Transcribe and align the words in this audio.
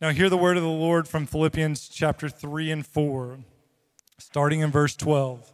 Now, 0.00 0.12
hear 0.12 0.30
the 0.30 0.36
word 0.38 0.56
of 0.56 0.62
the 0.62 0.68
Lord 0.70 1.06
from 1.06 1.26
Philippians 1.26 1.86
chapter 1.86 2.30
3 2.30 2.70
and 2.70 2.86
4, 2.86 3.40
starting 4.16 4.60
in 4.60 4.70
verse 4.70 4.96
12. 4.96 5.52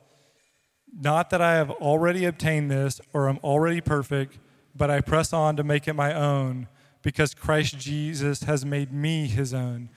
Not 1.00 1.30
that 1.30 1.42
I 1.42 1.54
have 1.54 1.72
already 1.72 2.25
obtained 2.25 2.71
this 2.71 3.01
or 3.12 3.29
am 3.29 3.40
already 3.43 3.80
perfect, 3.80 4.38
but 4.72 4.88
I 4.88 5.01
press 5.01 5.32
on 5.32 5.56
to 5.56 5.64
make 5.64 5.88
it 5.88 5.95
my 5.95 6.14
own, 6.14 6.69
because 7.03 7.35
Christ 7.35 7.77
Jesus 7.80 8.45
has 8.45 8.64
made 8.64 8.93
me 8.93 9.27
his 9.27 9.53
own. 9.53 9.89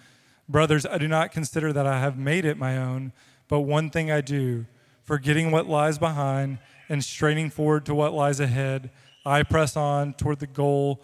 Brothers, 0.48 0.84
I 0.84 0.98
do 0.98 1.08
not 1.08 1.32
consider 1.32 1.72
that 1.72 1.86
I 1.86 2.00
have 2.00 2.18
made 2.18 2.44
it 2.44 2.58
my 2.58 2.76
own, 2.76 3.14
but 3.50 3.60
one 3.60 3.92
thing 3.92 4.10
I 4.10 4.22
do, 4.22 4.66
forgetting 5.04 5.52
what 5.52 5.68
lies 5.68 6.00
behind 6.00 6.58
and 6.90 7.04
straining 7.04 7.52
forward 7.52 7.86
to 7.86 7.94
what 7.94 8.14
lies 8.14 8.40
ahead, 8.40 8.90
I 9.24 9.44
press 9.44 9.78
on 9.78 10.14
toward 10.14 10.40
the 10.40 10.48
goal 10.48 11.04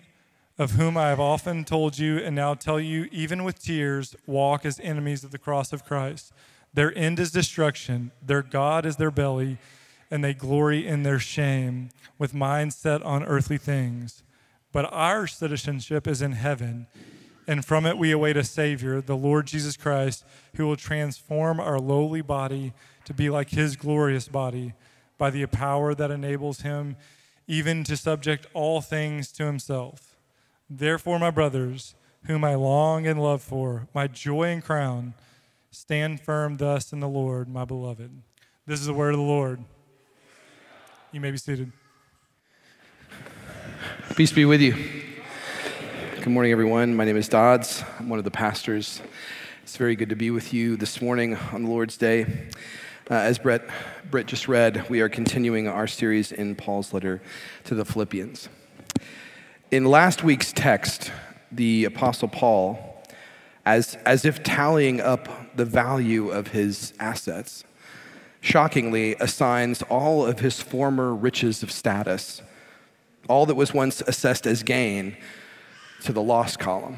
of 0.61 0.73
whom 0.73 0.95
I 0.95 1.09
have 1.09 1.19
often 1.19 1.63
told 1.63 1.97
you 1.97 2.19
and 2.19 2.35
now 2.35 2.53
tell 2.53 2.79
you, 2.79 3.09
even 3.11 3.43
with 3.43 3.63
tears, 3.63 4.15
walk 4.27 4.63
as 4.63 4.79
enemies 4.79 5.23
of 5.23 5.31
the 5.31 5.39
cross 5.39 5.73
of 5.73 5.83
Christ. 5.83 6.31
Their 6.71 6.95
end 6.95 7.19
is 7.19 7.31
destruction, 7.31 8.11
their 8.23 8.43
God 8.43 8.85
is 8.85 8.97
their 8.97 9.09
belly, 9.09 9.57
and 10.11 10.23
they 10.23 10.35
glory 10.35 10.85
in 10.85 11.01
their 11.01 11.17
shame, 11.17 11.89
with 12.19 12.35
minds 12.35 12.75
set 12.75 13.01
on 13.01 13.23
earthly 13.23 13.57
things. 13.57 14.21
But 14.71 14.85
our 14.93 15.25
citizenship 15.25 16.07
is 16.07 16.21
in 16.21 16.33
heaven, 16.33 16.85
and 17.47 17.65
from 17.65 17.87
it 17.87 17.97
we 17.97 18.11
await 18.11 18.37
a 18.37 18.43
Savior, 18.43 19.01
the 19.01 19.17
Lord 19.17 19.47
Jesus 19.47 19.75
Christ, 19.75 20.23
who 20.57 20.67
will 20.67 20.75
transform 20.75 21.59
our 21.59 21.79
lowly 21.79 22.21
body 22.21 22.73
to 23.05 23.15
be 23.15 23.31
like 23.31 23.49
his 23.49 23.75
glorious 23.75 24.27
body 24.27 24.73
by 25.17 25.31
the 25.31 25.43
power 25.47 25.95
that 25.95 26.11
enables 26.11 26.61
him 26.61 26.97
even 27.47 27.83
to 27.85 27.97
subject 27.97 28.45
all 28.53 28.79
things 28.79 29.31
to 29.31 29.45
himself. 29.47 30.10
Therefore, 30.73 31.19
my 31.19 31.31
brothers, 31.31 31.95
whom 32.27 32.45
I 32.45 32.55
long 32.55 33.05
and 33.05 33.21
love 33.21 33.41
for, 33.41 33.89
my 33.93 34.07
joy 34.07 34.43
and 34.43 34.63
crown, 34.63 35.15
stand 35.69 36.21
firm 36.21 36.55
thus 36.55 36.93
in 36.93 37.01
the 37.01 37.09
Lord, 37.09 37.49
my 37.49 37.65
beloved. 37.65 38.09
This 38.65 38.79
is 38.79 38.85
the 38.85 38.93
word 38.93 39.13
of 39.13 39.19
the 39.19 39.25
Lord. 39.25 39.61
You 41.11 41.19
may 41.19 41.29
be 41.29 41.35
seated. 41.35 41.73
Peace 44.15 44.31
be 44.31 44.45
with 44.45 44.61
you. 44.61 44.73
Good 46.15 46.29
morning, 46.29 46.53
everyone. 46.53 46.95
My 46.95 47.03
name 47.03 47.17
is 47.17 47.27
Dodds. 47.27 47.83
I'm 47.99 48.07
one 48.07 48.19
of 48.19 48.23
the 48.23 48.31
pastors. 48.31 49.01
It's 49.63 49.75
very 49.75 49.97
good 49.97 50.07
to 50.07 50.15
be 50.15 50.31
with 50.31 50.53
you 50.53 50.77
this 50.77 51.01
morning 51.01 51.35
on 51.51 51.63
the 51.63 51.69
Lord's 51.69 51.97
Day. 51.97 52.47
Uh, 53.09 53.15
as 53.15 53.37
Brett, 53.37 53.63
Brett 54.09 54.25
just 54.25 54.47
read, 54.47 54.89
we 54.89 55.01
are 55.01 55.09
continuing 55.09 55.67
our 55.67 55.85
series 55.85 56.31
in 56.31 56.55
Paul's 56.55 56.93
letter 56.93 57.21
to 57.65 57.75
the 57.75 57.83
Philippians. 57.83 58.47
In 59.71 59.85
last 59.85 60.21
week's 60.21 60.51
text, 60.51 61.13
the 61.49 61.85
Apostle 61.85 62.27
Paul, 62.27 63.01
as, 63.65 63.95
as 64.05 64.25
if 64.25 64.43
tallying 64.43 64.99
up 64.99 65.29
the 65.55 65.63
value 65.63 66.29
of 66.29 66.49
his 66.49 66.91
assets, 66.99 67.63
shockingly 68.41 69.15
assigns 69.21 69.81
all 69.83 70.25
of 70.25 70.41
his 70.41 70.59
former 70.59 71.15
riches 71.15 71.63
of 71.63 71.71
status, 71.71 72.41
all 73.29 73.45
that 73.45 73.55
was 73.55 73.73
once 73.73 74.01
assessed 74.01 74.45
as 74.45 74.61
gain, 74.61 75.15
to 76.03 76.11
the 76.11 76.21
loss 76.21 76.57
column. 76.57 76.97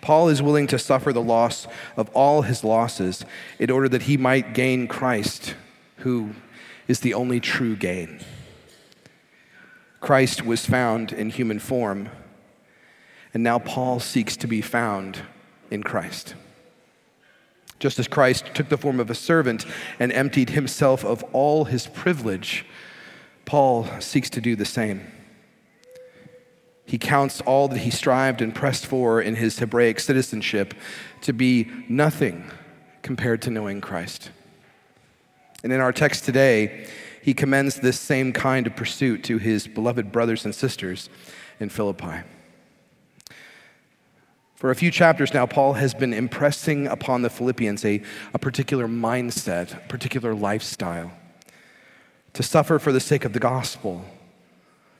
Paul 0.00 0.30
is 0.30 0.40
willing 0.40 0.68
to 0.68 0.78
suffer 0.78 1.12
the 1.12 1.20
loss 1.20 1.66
of 1.98 2.08
all 2.14 2.40
his 2.40 2.64
losses 2.64 3.26
in 3.58 3.70
order 3.70 3.90
that 3.90 4.02
he 4.02 4.16
might 4.16 4.54
gain 4.54 4.88
Christ, 4.88 5.54
who 5.98 6.30
is 6.86 7.00
the 7.00 7.12
only 7.12 7.40
true 7.40 7.76
gain. 7.76 8.20
Christ 10.00 10.44
was 10.44 10.64
found 10.64 11.12
in 11.12 11.30
human 11.30 11.58
form, 11.58 12.08
and 13.34 13.42
now 13.42 13.58
Paul 13.58 14.00
seeks 14.00 14.36
to 14.38 14.46
be 14.46 14.60
found 14.60 15.22
in 15.70 15.82
Christ. 15.82 16.34
Just 17.78 17.98
as 17.98 18.08
Christ 18.08 18.46
took 18.54 18.68
the 18.68 18.76
form 18.76 19.00
of 19.00 19.10
a 19.10 19.14
servant 19.14 19.64
and 19.98 20.12
emptied 20.12 20.50
himself 20.50 21.04
of 21.04 21.22
all 21.32 21.64
his 21.64 21.86
privilege, 21.86 22.64
Paul 23.44 23.88
seeks 24.00 24.30
to 24.30 24.40
do 24.40 24.56
the 24.56 24.64
same. 24.64 25.12
He 26.84 26.98
counts 26.98 27.40
all 27.42 27.68
that 27.68 27.78
he 27.78 27.90
strived 27.90 28.40
and 28.40 28.54
pressed 28.54 28.86
for 28.86 29.20
in 29.20 29.36
his 29.36 29.58
Hebraic 29.58 30.00
citizenship 30.00 30.74
to 31.20 31.32
be 31.32 31.70
nothing 31.88 32.50
compared 33.02 33.42
to 33.42 33.50
knowing 33.50 33.80
Christ. 33.80 34.30
And 35.62 35.72
in 35.72 35.80
our 35.80 35.92
text 35.92 36.24
today, 36.24 36.86
he 37.28 37.34
commends 37.34 37.80
this 37.80 38.00
same 38.00 38.32
kind 38.32 38.66
of 38.66 38.74
pursuit 38.74 39.22
to 39.22 39.36
his 39.36 39.68
beloved 39.68 40.10
brothers 40.10 40.46
and 40.46 40.54
sisters 40.54 41.10
in 41.60 41.68
Philippi. 41.68 42.22
For 44.54 44.70
a 44.70 44.74
few 44.74 44.90
chapters 44.90 45.34
now, 45.34 45.44
Paul 45.44 45.74
has 45.74 45.92
been 45.92 46.14
impressing 46.14 46.86
upon 46.86 47.20
the 47.20 47.28
Philippians 47.28 47.84
a, 47.84 48.00
a 48.32 48.38
particular 48.38 48.88
mindset, 48.88 49.76
a 49.76 49.88
particular 49.88 50.34
lifestyle. 50.34 51.12
To 52.32 52.42
suffer 52.42 52.78
for 52.78 52.92
the 52.92 52.98
sake 52.98 53.26
of 53.26 53.34
the 53.34 53.40
gospel, 53.40 54.06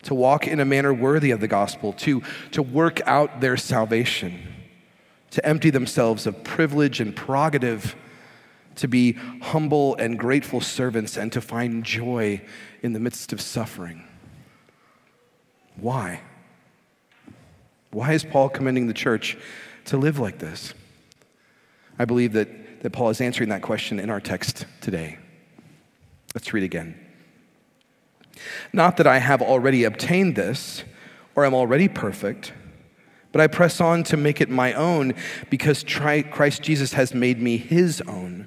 to 0.03 0.15
walk 0.15 0.47
in 0.47 0.61
a 0.61 0.67
manner 0.67 0.93
worthy 0.93 1.31
of 1.31 1.41
the 1.41 1.49
gospel, 1.49 1.95
to, 1.95 2.23
to 2.51 2.61
work 2.61 3.01
out 3.07 3.41
their 3.41 3.57
salvation, 3.57 4.55
to 5.31 5.47
empty 5.47 5.71
themselves 5.71 6.27
of 6.27 6.45
privilege 6.45 7.01
and 7.01 7.17
prerogative 7.17 7.97
to 8.79 8.89
be 8.89 9.13
humble 9.43 9.95
and 9.97 10.19
grateful 10.19 10.61
servants, 10.61 11.17
and 11.17 11.31
to 11.33 11.41
find 11.41 11.85
joy 11.85 12.41
in 12.83 12.93
the 12.93 13.01
midst 13.01 13.33
of 13.33 13.41
suffering. 13.41 14.05
Why? 15.77 16.23
Why 17.91 18.13
is 18.13 18.25
Paul 18.25 18.49
commending 18.49 18.87
the 18.87 18.95
church 18.95 19.37
to 19.87 19.97
live 19.97 20.19
like 20.19 20.39
this? 20.39 20.75
I 21.99 22.05
believe 22.05 22.33
that, 22.33 22.83
that 22.83 22.91
Paul 22.91 23.11
is 23.11 23.21
answering 23.21 23.49
that 23.51 23.63
question 23.63 23.99
in 23.99 24.11
our 24.11 24.21
text 24.21 24.67
today. 24.81 25.19
Let's 26.35 26.53
read 26.53 26.65
again. 26.65 26.99
Not 28.73 28.97
that 28.99 29.07
I 29.07 29.19
have 29.19 29.43
already 29.43 29.85
obtained 29.85 30.37
this 30.37 30.85
or 31.35 31.45
am 31.45 31.55
already 31.55 31.89
perfect, 31.89 32.53
but 33.33 33.41
I 33.41 33.47
press 33.47 33.81
on 33.81 34.05
to 34.05 34.17
make 34.17 34.41
it 34.41 34.49
my 34.49 34.73
own 34.75 35.15
because 35.51 35.83
Christ 35.85 36.63
Jesus 36.63 36.93
has 36.93 37.15
made 37.15 37.41
me 37.41 37.57
his 37.57 38.01
own. 38.03 38.47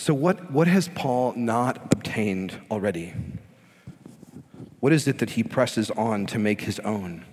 So, 0.00 0.14
what, 0.14 0.50
what 0.50 0.66
has 0.66 0.88
Paul 0.88 1.34
not 1.36 1.92
obtained 1.92 2.58
already? 2.70 3.12
What 4.80 4.94
is 4.94 5.06
it 5.06 5.18
that 5.18 5.30
he 5.30 5.42
presses 5.42 5.90
on 5.90 6.24
to 6.26 6.38
make 6.38 6.62
his 6.62 6.80
own? 6.80 7.26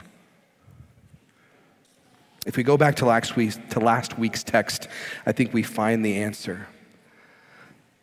If 2.45 2.57
we 2.57 2.63
go 2.63 2.75
back 2.75 2.95
to 2.97 3.05
last, 3.05 3.37
week's, 3.37 3.57
to 3.69 3.79
last 3.79 4.19
week's 4.19 4.43
text, 4.43 4.89
I 5.25 5.31
think 5.31 5.53
we 5.53 5.63
find 5.63 6.03
the 6.03 6.17
answer. 6.17 6.67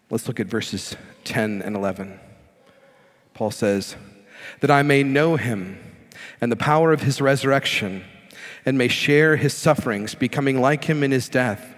Let's 0.08 0.28
look 0.28 0.40
at 0.40 0.46
verses 0.46 0.96
10 1.24 1.60
and 1.60 1.76
11. 1.76 2.18
Paul 3.34 3.50
says, 3.50 3.96
That 4.60 4.70
I 4.70 4.82
may 4.82 5.02
know 5.02 5.36
him 5.36 5.78
and 6.40 6.50
the 6.50 6.56
power 6.56 6.90
of 6.92 7.02
his 7.02 7.20
resurrection, 7.20 8.02
and 8.64 8.78
may 8.78 8.88
share 8.88 9.36
his 9.36 9.52
sufferings, 9.52 10.14
becoming 10.14 10.58
like 10.58 10.84
him 10.84 11.02
in 11.02 11.10
his 11.10 11.28
death 11.28 11.73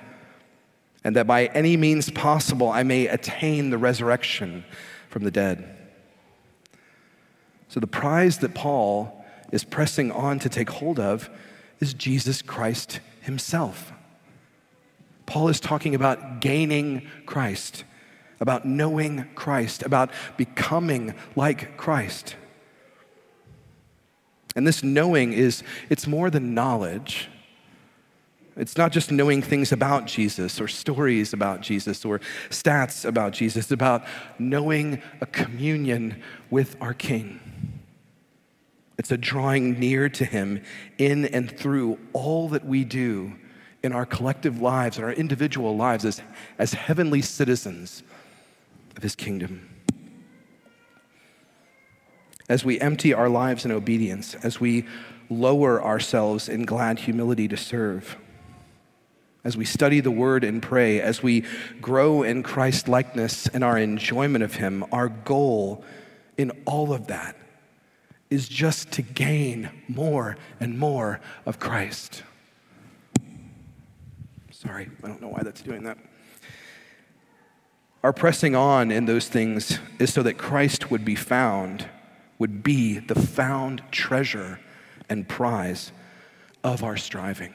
and 1.07 1.15
that 1.15 1.29
by 1.29 1.47
any 1.47 1.77
means 1.77 2.11
possible 2.11 2.69
I 2.69 2.83
may 2.83 3.07
attain 3.07 3.71
the 3.71 3.79
resurrection 3.79 4.65
from 5.09 5.23
the 5.23 5.31
dead. 5.31 5.65
So, 7.69 7.79
the 7.79 7.87
prize 7.87 8.39
that 8.39 8.57
Paul 8.57 9.25
is 9.53 9.63
pressing 9.63 10.11
on 10.11 10.41
to 10.41 10.49
take 10.49 10.69
hold 10.69 10.99
of 10.99 11.31
is 11.79 11.95
Jesus 11.95 12.43
Christ 12.43 12.99
himself. 13.21 13.93
Paul 15.27 15.49
is 15.49 15.61
talking 15.61 15.95
about 15.95 16.41
gaining 16.41 17.07
Christ, 17.25 17.85
about 18.41 18.65
knowing 18.65 19.29
Christ, 19.37 19.85
about 19.85 20.11
becoming 20.37 21.15
like 21.37 21.77
Christ. 21.77 22.35
And 24.57 24.67
this 24.67 24.83
knowing 24.83 25.33
is, 25.33 25.63
it's 25.89 26.09
more 26.09 26.31
than 26.31 26.53
knowledge. 26.53 27.29
It's 28.57 28.77
not 28.77 28.91
just 28.91 29.13
knowing 29.13 29.43
things 29.43 29.71
about 29.71 30.07
Jesus 30.07 30.61
or 30.61 30.69
stories 30.69 31.33
about 31.33 31.61
Jesus 31.61 32.05
or 32.05 32.21
stats 32.49 33.05
about 33.05 33.33
Jesus. 33.33 33.65
It's 33.65 33.73
about 33.73 34.05
knowing 34.39 35.03
a 35.21 35.27
communion 35.27 36.23
with 36.51 36.77
our 36.81 36.95
King. 36.95 37.41
It's 38.99 39.11
a 39.11 39.19
drawing 39.19 39.79
near 39.79 40.09
to 40.09 40.25
Him 40.25 40.63
in 40.97 41.27
and 41.27 41.51
through 41.51 41.99
all 42.15 42.49
that 42.49 42.65
we 42.65 42.85
do 42.85 43.35
in 43.83 43.93
our 43.93 44.07
collective 44.07 44.61
lives, 44.61 44.97
and 44.97 45.05
our 45.05 45.13
individual 45.13 45.77
lives 45.77 46.05
as, 46.05 46.21
as 46.59 46.73
heavenly 46.73 47.23
citizens 47.23 48.03
of 48.97 49.03
His 49.03 49.15
kingdom 49.15 49.69
as 52.49 52.65
we 52.65 52.81
empty 52.81 53.13
our 53.13 53.29
lives 53.29 53.65
in 53.65 53.73
obedience, 53.73 54.35
as 54.37 54.61
we 54.61 54.87
lower 55.29 55.83
ourselves 55.83 56.49
in 56.49 56.65
glad 56.65 57.01
humility 57.01 57.49
to 57.49 57.57
serve, 57.57 58.17
as 59.47 59.57
we 59.57 59.65
study 59.65 60.01
the 60.01 60.11
word 60.11 60.43
and 60.43 60.61
pray, 60.61 61.01
as 61.01 61.23
we 61.23 61.45
grow 61.81 62.25
in 62.25 62.43
Christ 62.43 62.89
likeness 62.89 63.47
and 63.47 63.63
our 63.63 63.79
enjoyment 63.79 64.43
of 64.43 64.57
Him, 64.57 64.85
our 64.91 65.09
goal 65.09 65.85
in 66.37 66.51
all 66.65 66.93
of 66.93 67.07
that 67.07 67.37
is 68.29 68.49
just 68.49 68.91
to 68.91 69.03
gain 69.03 69.71
more 69.87 70.37
and 70.59 70.77
more 70.77 71.21
of 71.47 71.61
Christ. 71.61 72.25
Sorry, 74.51 74.91
I 75.05 75.07
don't 75.07 75.23
know 75.23 75.29
why 75.29 75.45
that's 75.45 75.63
doing 75.63 75.85
that. 75.85 75.97
Our 78.03 78.13
pressing 78.13 78.57
on 78.57 78.91
in 78.91 79.05
those 79.05 79.29
things 79.29 79.79
is 80.01 80.13
so 80.13 80.25
that 80.25 80.39
Christ 80.39 80.91
would 80.91 81.05
be 81.05 81.15
found 81.15 81.89
would 82.41 82.65
be 82.65 82.99
the 82.99 83.15
found 83.15 83.81
treasure 83.93 84.59
and 85.09 85.29
prize 85.29 85.93
of 86.65 86.83
our 86.83 86.97
striving. 86.97 87.55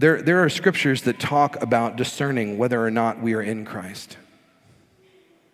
There, 0.00 0.22
there 0.22 0.42
are 0.42 0.48
scriptures 0.48 1.02
that 1.02 1.20
talk 1.20 1.62
about 1.62 1.96
discerning 1.96 2.56
whether 2.56 2.82
or 2.82 2.90
not 2.90 3.20
we 3.20 3.34
are 3.34 3.42
in 3.42 3.66
Christ. 3.66 4.16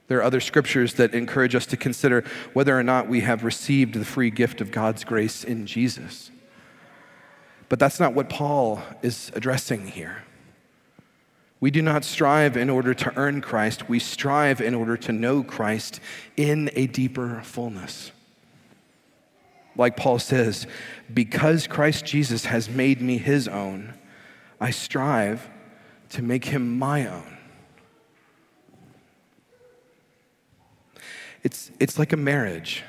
There 0.06 0.19
are 0.19 0.22
other 0.22 0.38
scriptures 0.38 0.94
that 0.94 1.14
encourage 1.14 1.56
us 1.56 1.66
to 1.66 1.76
consider 1.76 2.22
whether 2.52 2.78
or 2.78 2.84
not 2.84 3.08
we 3.08 3.22
have 3.22 3.43
received 3.43 3.94
the 3.94 4.04
free 4.04 4.31
gift 4.31 4.60
of 4.60 4.70
God's 4.70 5.02
grace 5.02 5.43
in 5.43 5.66
Jesus. 5.66 6.31
But 7.69 7.81
that's 7.81 7.98
not 7.98 8.14
what 8.14 8.28
Paul 8.28 8.81
is 9.02 9.32
addressing 9.34 9.88
here. 9.88 10.22
We 11.58 11.72
do 11.72 11.82
not 11.82 12.04
strive 12.04 12.56
in 12.56 12.70
order 12.70 12.94
to 12.94 13.12
earn 13.16 13.40
Christ, 13.40 13.88
we 13.88 13.99
strive 13.99 14.60
in 14.60 14.76
order 14.76 14.96
to 14.96 15.12
know 15.12 15.42
Christ 15.42 15.99
in 16.37 16.70
a 16.75 16.87
deeper 16.87 17.40
fullness. 17.42 18.12
Like 19.75 19.96
Paul 19.96 20.20
says, 20.20 20.69
because 21.12 21.66
Christ 21.66 22.04
Jesus 22.04 22.44
has 22.44 22.70
made 22.70 23.02
me 23.02 23.19
his 23.19 23.49
own, 23.49 23.94
I 24.61 24.70
strive 24.70 25.49
to 26.11 26.23
make 26.23 26.44
him 26.44 26.79
my 26.79 27.06
own. 27.06 27.37
It's, 31.43 31.70
it's 31.79 31.99
like 31.99 32.12
a 32.12 32.17
marriage. 32.17 32.82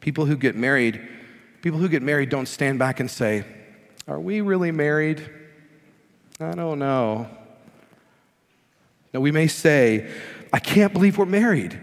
People 0.00 0.26
who 0.26 0.36
get 0.36 0.54
married, 0.54 1.00
people 1.60 1.78
who 1.78 1.88
get 1.88 2.02
married 2.02 2.28
don't 2.28 2.46
stand 2.46 2.78
back 2.78 3.00
and 3.00 3.10
say, 3.10 3.44
Are 4.06 4.20
we 4.20 4.40
really 4.40 4.70
married? 4.72 5.28
I 6.40 6.54
don't 6.54 6.78
know. 6.78 7.28
Now, 9.12 9.20
we 9.20 9.30
may 9.30 9.46
say, 9.46 10.10
I 10.52 10.58
can't 10.58 10.92
believe 10.92 11.18
we're 11.18 11.26
married. 11.26 11.78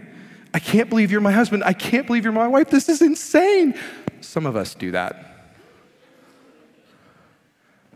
I 0.52 0.58
can't 0.58 0.88
believe 0.88 1.10
you're 1.10 1.20
my 1.20 1.32
husband. 1.32 1.62
I 1.64 1.72
can't 1.72 2.06
believe 2.06 2.24
you're 2.24 2.32
my 2.32 2.48
wife. 2.48 2.70
This 2.70 2.88
is 2.88 3.02
insane. 3.02 3.78
Some 4.20 4.46
of 4.46 4.56
us 4.56 4.74
do 4.74 4.90
that. 4.92 5.29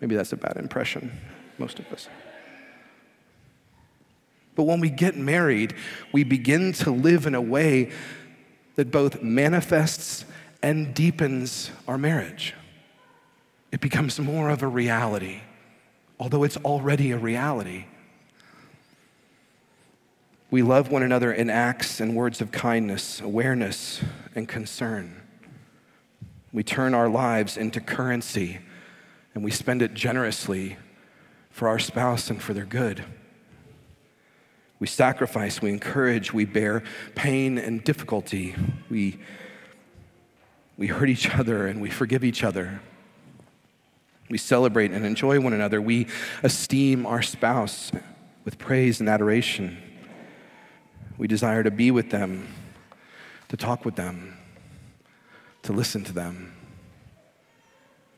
Maybe 0.04 0.16
that's 0.16 0.34
a 0.34 0.36
bad 0.36 0.58
impression, 0.58 1.10
most 1.56 1.78
of 1.78 1.90
us. 1.90 2.08
But 4.54 4.64
when 4.64 4.80
we 4.80 4.90
get 4.90 5.16
married, 5.16 5.74
we 6.12 6.24
begin 6.24 6.74
to 6.74 6.90
live 6.90 7.24
in 7.24 7.34
a 7.34 7.40
way 7.40 7.90
that 8.76 8.90
both 8.90 9.22
manifests 9.22 10.26
and 10.62 10.94
deepens 10.94 11.70
our 11.88 11.96
marriage. 11.96 12.52
It 13.72 13.80
becomes 13.80 14.20
more 14.20 14.50
of 14.50 14.62
a 14.62 14.68
reality 14.68 15.40
although 16.18 16.44
it's 16.44 16.56
already 16.58 17.10
a 17.10 17.18
reality. 17.18 17.86
We 20.50 20.62
love 20.62 20.90
one 20.90 21.02
another 21.02 21.32
in 21.32 21.50
acts 21.50 22.00
and 22.00 22.14
words 22.14 22.40
of 22.40 22.52
kindness, 22.52 23.20
awareness, 23.20 24.00
and 24.34 24.48
concern. 24.48 25.20
We 26.52 26.62
turn 26.62 26.94
our 26.94 27.08
lives 27.08 27.56
into 27.56 27.80
currency 27.80 28.60
and 29.34 29.44
we 29.44 29.50
spend 29.50 29.82
it 29.82 29.94
generously 29.94 30.76
for 31.50 31.68
our 31.68 31.78
spouse 31.78 32.30
and 32.30 32.42
for 32.42 32.54
their 32.54 32.64
good. 32.64 33.04
We 34.78 34.86
sacrifice, 34.86 35.62
we 35.62 35.70
encourage, 35.70 36.32
we 36.32 36.44
bear 36.44 36.82
pain 37.14 37.58
and 37.58 37.82
difficulty. 37.82 38.54
We, 38.90 39.18
we 40.76 40.88
hurt 40.88 41.08
each 41.08 41.30
other 41.30 41.66
and 41.66 41.80
we 41.80 41.90
forgive 41.90 42.24
each 42.24 42.44
other. 42.44 42.80
We 44.28 44.38
celebrate 44.38 44.90
and 44.90 45.04
enjoy 45.04 45.40
one 45.40 45.52
another. 45.52 45.80
We 45.80 46.08
esteem 46.42 47.06
our 47.06 47.22
spouse 47.22 47.92
with 48.44 48.58
praise 48.58 49.00
and 49.00 49.08
adoration. 49.08 49.78
We 51.18 51.28
desire 51.28 51.62
to 51.62 51.70
be 51.70 51.90
with 51.90 52.10
them, 52.10 52.48
to 53.48 53.56
talk 53.56 53.84
with 53.84 53.96
them, 53.96 54.36
to 55.62 55.72
listen 55.72 56.04
to 56.04 56.12
them. 56.12 56.53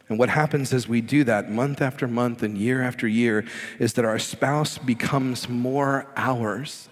And 0.08 0.18
what 0.18 0.28
happens 0.28 0.72
as 0.72 0.86
we 0.86 1.00
do 1.00 1.24
that 1.24 1.50
month 1.50 1.82
after 1.82 2.06
month 2.06 2.42
and 2.42 2.56
year 2.56 2.82
after 2.82 3.08
year 3.08 3.44
is 3.78 3.94
that 3.94 4.04
our 4.04 4.18
spouse 4.18 4.78
becomes 4.78 5.48
more 5.48 6.06
ours 6.16 6.88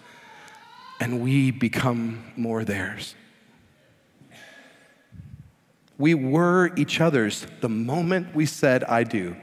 and 1.01 1.21
we 1.21 1.51
become 1.51 2.25
more 2.37 2.65
theirs. 2.65 3.15
We 5.97 6.15
were 6.15 6.73
each 6.77 7.01
other's 7.01 7.47
the 7.61 7.69
moment 7.69 8.35
we 8.35 8.47
said, 8.47 8.83
I 8.85 9.05
do. 9.05 9.37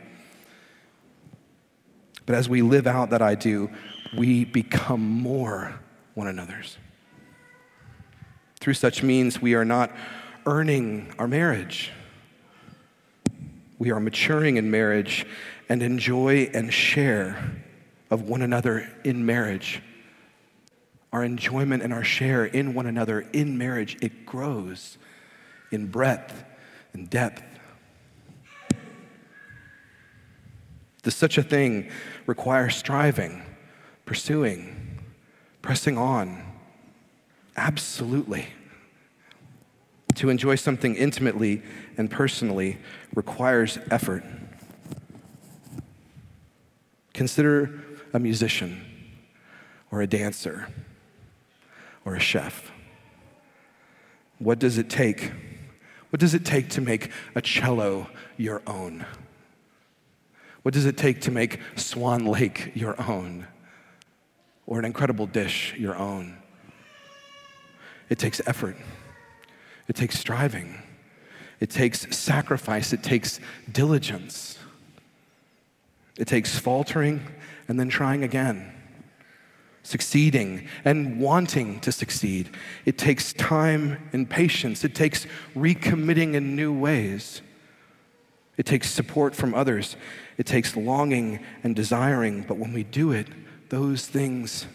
But 2.26 2.36
as 2.36 2.50
we 2.50 2.62
live 2.62 2.88
out 2.88 3.12
that 3.12 3.22
I 3.22 3.36
do, 3.36 3.70
we 4.18 4.44
become 4.44 5.02
more 5.02 5.80
one 6.14 6.28
another's. 6.28 6.78
Through 8.60 8.74
such 8.76 9.02
means, 9.02 9.42
we 9.42 9.54
are 9.54 9.66
not 9.66 9.96
earning 10.46 11.14
our 11.18 11.28
marriage. 11.28 11.92
We 13.82 13.90
are 13.90 14.00
maturing 14.00 14.58
in 14.58 14.70
marriage 14.70 15.26
and 15.68 15.82
enjoy 15.82 16.52
and 16.54 16.72
share 16.72 17.64
of 18.12 18.30
one 18.30 18.44
another 18.44 18.88
in 19.04 19.26
marriage. 19.26 19.82
Our 21.12 21.24
enjoyment 21.24 21.82
and 21.82 21.92
our 21.92 22.04
share 22.04 22.46
in 22.46 22.76
one 22.76 22.86
another 22.86 23.22
in 23.34 23.58
marriage, 23.58 23.98
it 24.00 24.24
grows 24.24 25.00
in 25.72 25.88
breadth 25.88 26.44
and 26.94 27.10
depth. 27.10 27.42
Does 31.02 31.16
such 31.16 31.40
a 31.40 31.44
thing 31.44 31.90
require 32.28 32.70
striving, 32.70 33.42
pursuing, 34.06 35.00
pressing 35.64 35.98
on? 35.98 36.44
Absolutely. 37.58 38.46
To 40.18 40.30
enjoy 40.30 40.54
something 40.54 40.94
intimately 40.94 41.64
and 41.98 42.10
personally 42.10 42.78
requires 43.14 43.78
effort. 43.90 44.24
Consider 47.14 47.82
a 48.14 48.20
musician 48.20 48.84
or 49.92 50.02
a 50.02 50.08
dancer 50.08 50.68
or 52.06 52.16
a 52.16 52.20
chef. 52.20 52.72
What 54.40 54.60
does 54.60 54.78
it 54.78 54.90
take 54.90 55.32
what 56.12 56.20
does 56.20 56.34
it 56.34 56.44
take 56.44 56.70
to 56.72 56.82
make 56.82 57.10
a 57.36 57.42
cello 57.42 58.08
your 58.36 58.62
own? 58.68 59.06
What 60.62 60.74
does 60.74 60.86
it 60.86 60.98
take 60.98 61.22
to 61.22 61.32
make 61.32 61.60
Swan 61.76 62.26
Lake 62.26 62.72
your 62.76 63.02
own? 63.02 63.48
Or 64.68 64.78
an 64.78 64.86
incredible 64.86 65.26
dish 65.26 65.74
your 65.78 65.96
own? 65.96 66.38
It 68.10 68.20
takes 68.20 68.42
effort, 68.46 68.76
it 69.88 69.96
takes 69.96 70.20
striving, 70.20 70.82
it 71.62 71.70
takes 71.70 72.14
sacrifice, 72.16 72.92
it 72.92 73.02
takes 73.02 73.40
diligence, 73.72 74.60
it 76.18 76.28
takes 76.28 76.60
faltering 76.60 77.26
and 77.70 77.80
then 77.80 77.88
trying 77.88 78.24
again 78.26 78.74
succeeding 79.84 80.68
and 80.86 81.20
wanting 81.20 81.80
to 81.82 81.92
succeed. 81.92 82.50
It 82.86 82.98
takes 82.98 83.34
time 83.34 84.10
and 84.14 84.30
patience. 84.30 84.84
It 84.84 84.96
takes 84.96 85.26
recommitting 85.56 86.34
in 86.36 86.56
new 86.56 86.74
ways. 86.74 87.42
It 88.58 88.66
takes 88.66 88.90
support 88.90 89.36
from 89.36 89.54
others. 89.56 89.96
It 90.38 90.46
takes 90.46 90.76
longing 90.76 91.40
and 91.64 91.76
desiring. 91.76 92.44
But 92.48 92.58
when 92.58 92.74
we 92.74 92.84
do 92.84 93.12
it, 93.12 93.28
those 93.70 94.06
things 94.06 94.68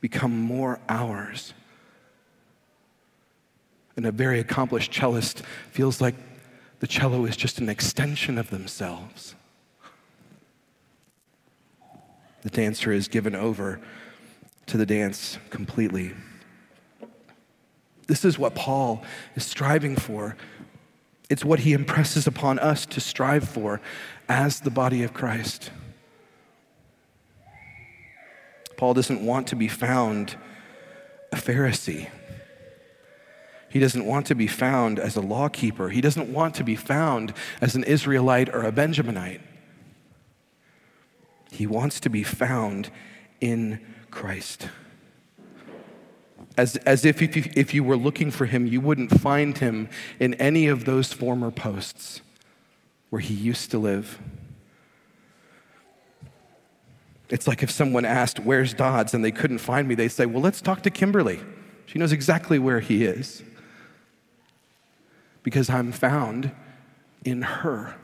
become 0.00 0.38
more 0.38 0.78
ours. 0.88 1.54
And 3.96 4.06
a 4.06 4.12
very 4.12 4.38
accomplished 4.40 4.92
cellist 4.92 5.42
feels 5.70 6.00
like 6.00 6.14
the 6.80 6.86
cello 6.86 7.24
is 7.24 7.36
just 7.36 7.58
an 7.58 7.68
extension 7.68 8.36
of 8.36 8.50
themselves. 8.50 9.34
The 12.42 12.50
dancer 12.50 12.92
is 12.92 13.08
given 13.08 13.34
over 13.34 13.80
to 14.66 14.76
the 14.76 14.86
dance 14.86 15.38
completely. 15.50 16.12
This 18.06 18.24
is 18.24 18.38
what 18.38 18.54
Paul 18.54 19.02
is 19.34 19.44
striving 19.44 19.96
for. 19.96 20.36
It's 21.28 21.44
what 21.44 21.60
he 21.60 21.72
impresses 21.72 22.26
upon 22.26 22.58
us 22.58 22.86
to 22.86 23.00
strive 23.00 23.48
for 23.48 23.80
as 24.28 24.60
the 24.60 24.70
body 24.70 25.02
of 25.02 25.12
Christ. 25.12 25.70
Paul 28.76 28.94
doesn't 28.94 29.24
want 29.24 29.48
to 29.48 29.56
be 29.56 29.68
found 29.68 30.36
a 31.32 31.36
Pharisee. 31.36 32.08
He 33.68 33.78
doesn't 33.78 34.06
want 34.06 34.26
to 34.26 34.34
be 34.34 34.46
found 34.46 34.98
as 34.98 35.16
a 35.16 35.20
lawkeeper. 35.20 35.88
He 35.88 36.00
doesn't 36.00 36.32
want 36.32 36.54
to 36.56 36.64
be 36.64 36.76
found 36.76 37.34
as 37.60 37.74
an 37.74 37.84
Israelite 37.84 38.48
or 38.48 38.62
a 38.62 38.72
Benjaminite. 38.72 39.40
He 41.50 41.66
wants 41.66 42.00
to 42.00 42.10
be 42.10 42.22
found 42.22 42.90
in 43.40 43.80
Christ. 44.10 44.68
As, 46.56 46.76
as 46.76 47.04
if, 47.04 47.20
if 47.20 47.36
you, 47.36 47.50
if 47.54 47.74
you 47.74 47.84
were 47.84 47.96
looking 47.96 48.30
for 48.30 48.46
him, 48.46 48.66
you 48.66 48.80
wouldn't 48.80 49.20
find 49.20 49.58
him 49.58 49.88
in 50.18 50.34
any 50.34 50.68
of 50.68 50.84
those 50.84 51.12
former 51.12 51.50
posts 51.50 52.22
where 53.10 53.20
he 53.20 53.34
used 53.34 53.70
to 53.72 53.78
live. 53.78 54.18
It's 57.28 57.46
like 57.46 57.62
if 57.62 57.70
someone 57.70 58.04
asked, 58.04 58.40
Where's 58.40 58.72
Dodds? 58.72 59.12
and 59.12 59.24
they 59.24 59.32
couldn't 59.32 59.58
find 59.58 59.88
me, 59.88 59.94
they'd 59.94 60.08
say, 60.08 60.26
Well, 60.26 60.42
let's 60.42 60.60
talk 60.60 60.82
to 60.82 60.90
Kimberly. 60.90 61.40
She 61.86 61.98
knows 61.98 62.12
exactly 62.12 62.58
where 62.58 62.80
he 62.80 63.04
is. 63.04 63.42
Because 65.46 65.70
I'm 65.70 65.92
found 65.92 66.50
in 67.24 67.42
her. 67.42 67.94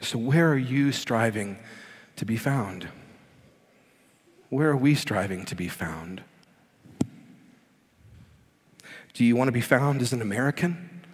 So, 0.00 0.18
where 0.18 0.50
are 0.50 0.58
you 0.58 0.90
striving 0.90 1.56
to 2.16 2.24
be 2.24 2.36
found? 2.36 2.88
Where 4.48 4.70
are 4.70 4.76
we 4.76 4.96
striving 4.96 5.44
to 5.44 5.54
be 5.54 5.68
found? 5.68 6.24
Do 9.14 9.24
you 9.24 9.36
want 9.36 9.46
to 9.46 9.52
be 9.52 9.60
found 9.60 10.02
as 10.02 10.12
an 10.12 10.20
American? 10.20 11.04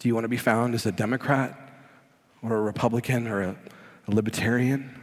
Do 0.00 0.08
you 0.08 0.14
want 0.14 0.24
to 0.24 0.28
be 0.28 0.36
found 0.36 0.74
as 0.74 0.84
a 0.84 0.90
Democrat 0.90 1.56
or 2.42 2.56
a 2.56 2.60
Republican 2.60 3.28
or 3.28 3.40
a, 3.40 3.56
a 4.08 4.10
libertarian? 4.10 5.00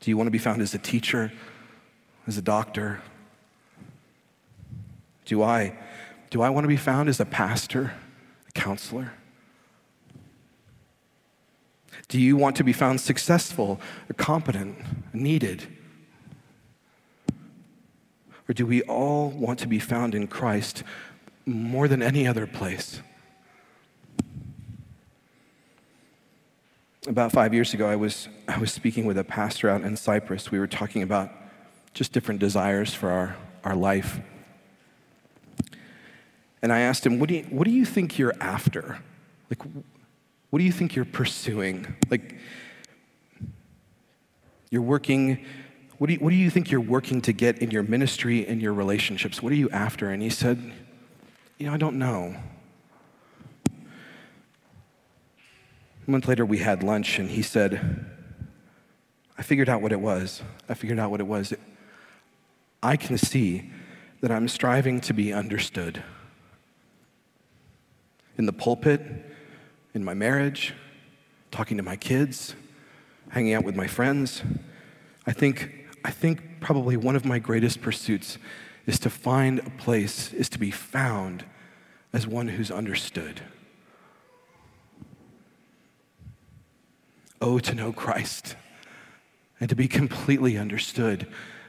Do 0.00 0.10
you 0.10 0.16
want 0.16 0.26
to 0.26 0.32
be 0.32 0.38
found 0.38 0.62
as 0.62 0.72
a 0.72 0.78
teacher, 0.78 1.30
as 2.26 2.38
a 2.38 2.42
doctor? 2.42 3.00
Do 5.24 5.42
I, 5.42 5.76
do 6.30 6.42
I 6.42 6.50
want 6.50 6.64
to 6.64 6.68
be 6.68 6.76
found 6.76 7.08
as 7.08 7.20
a 7.20 7.24
pastor, 7.24 7.92
a 8.48 8.52
counselor? 8.52 9.12
Do 12.08 12.20
you 12.20 12.36
want 12.36 12.56
to 12.56 12.64
be 12.64 12.72
found 12.72 13.00
successful 13.00 13.80
or 14.08 14.14
competent, 14.14 14.76
needed? 15.12 15.66
Or 18.48 18.52
do 18.52 18.66
we 18.66 18.82
all 18.82 19.30
want 19.30 19.60
to 19.60 19.68
be 19.68 19.78
found 19.78 20.14
in 20.14 20.26
Christ 20.26 20.82
more 21.46 21.86
than 21.86 22.02
any 22.02 22.26
other 22.26 22.48
place? 22.48 23.00
About 27.06 27.30
five 27.30 27.54
years 27.54 27.72
ago, 27.72 27.88
I 27.88 27.94
was, 27.94 28.28
I 28.48 28.58
was 28.58 28.72
speaking 28.72 29.06
with 29.06 29.16
a 29.16 29.24
pastor 29.24 29.70
out 29.70 29.82
in 29.82 29.96
Cyprus. 29.96 30.50
We 30.50 30.58
were 30.58 30.66
talking 30.66 31.02
about 31.02 31.30
just 31.94 32.12
different 32.12 32.40
desires 32.40 32.94
for 32.94 33.10
our, 33.10 33.36
our 33.64 33.74
life. 33.74 34.20
And 36.62 36.72
I 36.72 36.80
asked 36.80 37.06
him, 37.06 37.18
what 37.18 37.28
do, 37.28 37.36
you, 37.36 37.42
what 37.44 37.64
do 37.64 37.70
you 37.70 37.84
think 37.84 38.18
you're 38.18 38.34
after? 38.40 38.98
Like, 39.48 39.62
what 40.50 40.58
do 40.58 40.64
you 40.64 40.72
think 40.72 40.94
you're 40.94 41.04
pursuing? 41.04 41.94
Like, 42.10 42.36
you're 44.70 44.82
working, 44.82 45.44
what 45.98 46.08
do, 46.08 46.14
you, 46.14 46.18
what 46.20 46.30
do 46.30 46.36
you 46.36 46.50
think 46.50 46.70
you're 46.70 46.80
working 46.80 47.20
to 47.22 47.32
get 47.32 47.58
in 47.58 47.70
your 47.70 47.82
ministry 47.82 48.46
and 48.46 48.60
your 48.60 48.72
relationships? 48.72 49.42
What 49.42 49.52
are 49.52 49.56
you 49.56 49.70
after? 49.70 50.10
And 50.10 50.22
he 50.22 50.30
said, 50.30 50.72
You 51.58 51.66
know, 51.66 51.74
I 51.74 51.76
don't 51.76 51.98
know. 51.98 52.36
A 56.06 56.10
month 56.10 56.28
later, 56.28 56.44
we 56.44 56.58
had 56.58 56.82
lunch, 56.82 57.18
and 57.18 57.30
he 57.30 57.42
said, 57.42 58.06
I 59.38 59.42
figured 59.42 59.68
out 59.68 59.80
what 59.80 59.92
it 59.92 60.00
was. 60.00 60.42
I 60.68 60.74
figured 60.74 60.98
out 60.98 61.10
what 61.10 61.20
it 61.20 61.26
was. 61.26 61.54
I 62.82 62.96
can 62.96 63.18
see 63.18 63.70
that 64.20 64.30
I'm 64.30 64.48
striving 64.48 65.00
to 65.02 65.12
be 65.12 65.32
understood. 65.32 66.02
In 68.38 68.46
the 68.46 68.52
pulpit, 68.52 69.02
in 69.94 70.04
my 70.04 70.14
marriage, 70.14 70.74
talking 71.50 71.76
to 71.76 71.82
my 71.82 71.96
kids, 71.96 72.54
hanging 73.30 73.54
out 73.54 73.64
with 73.64 73.76
my 73.76 73.86
friends. 73.86 74.42
I 75.26 75.32
think, 75.32 75.88
I 76.04 76.10
think 76.10 76.60
probably 76.60 76.96
one 76.96 77.16
of 77.16 77.24
my 77.24 77.38
greatest 77.38 77.82
pursuits 77.82 78.38
is 78.86 78.98
to 79.00 79.10
find 79.10 79.58
a 79.60 79.70
place, 79.70 80.32
is 80.32 80.48
to 80.50 80.58
be 80.58 80.70
found 80.70 81.44
as 82.12 82.26
one 82.26 82.48
who's 82.48 82.70
understood. 82.70 83.42
Oh, 87.40 87.58
to 87.58 87.74
know 87.74 87.92
Christ 87.92 88.56
and 89.60 89.68
to 89.68 89.76
be 89.76 89.88
completely 89.88 90.56
understood 90.56 91.26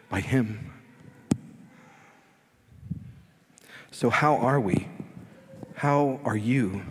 by 0.09 0.21
Him. 0.21 0.71
So, 3.91 4.09
how 4.09 4.37
are 4.37 4.59
we? 4.59 4.87
How 5.75 6.19
are 6.23 6.37
you? 6.37 6.83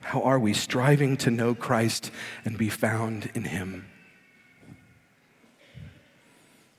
How 0.00 0.22
are 0.22 0.38
we 0.38 0.54
striving 0.54 1.16
to 1.18 1.30
know 1.30 1.54
Christ 1.54 2.10
and 2.44 2.56
be 2.56 2.68
found 2.68 3.30
in 3.34 3.44
Him? 3.44 3.86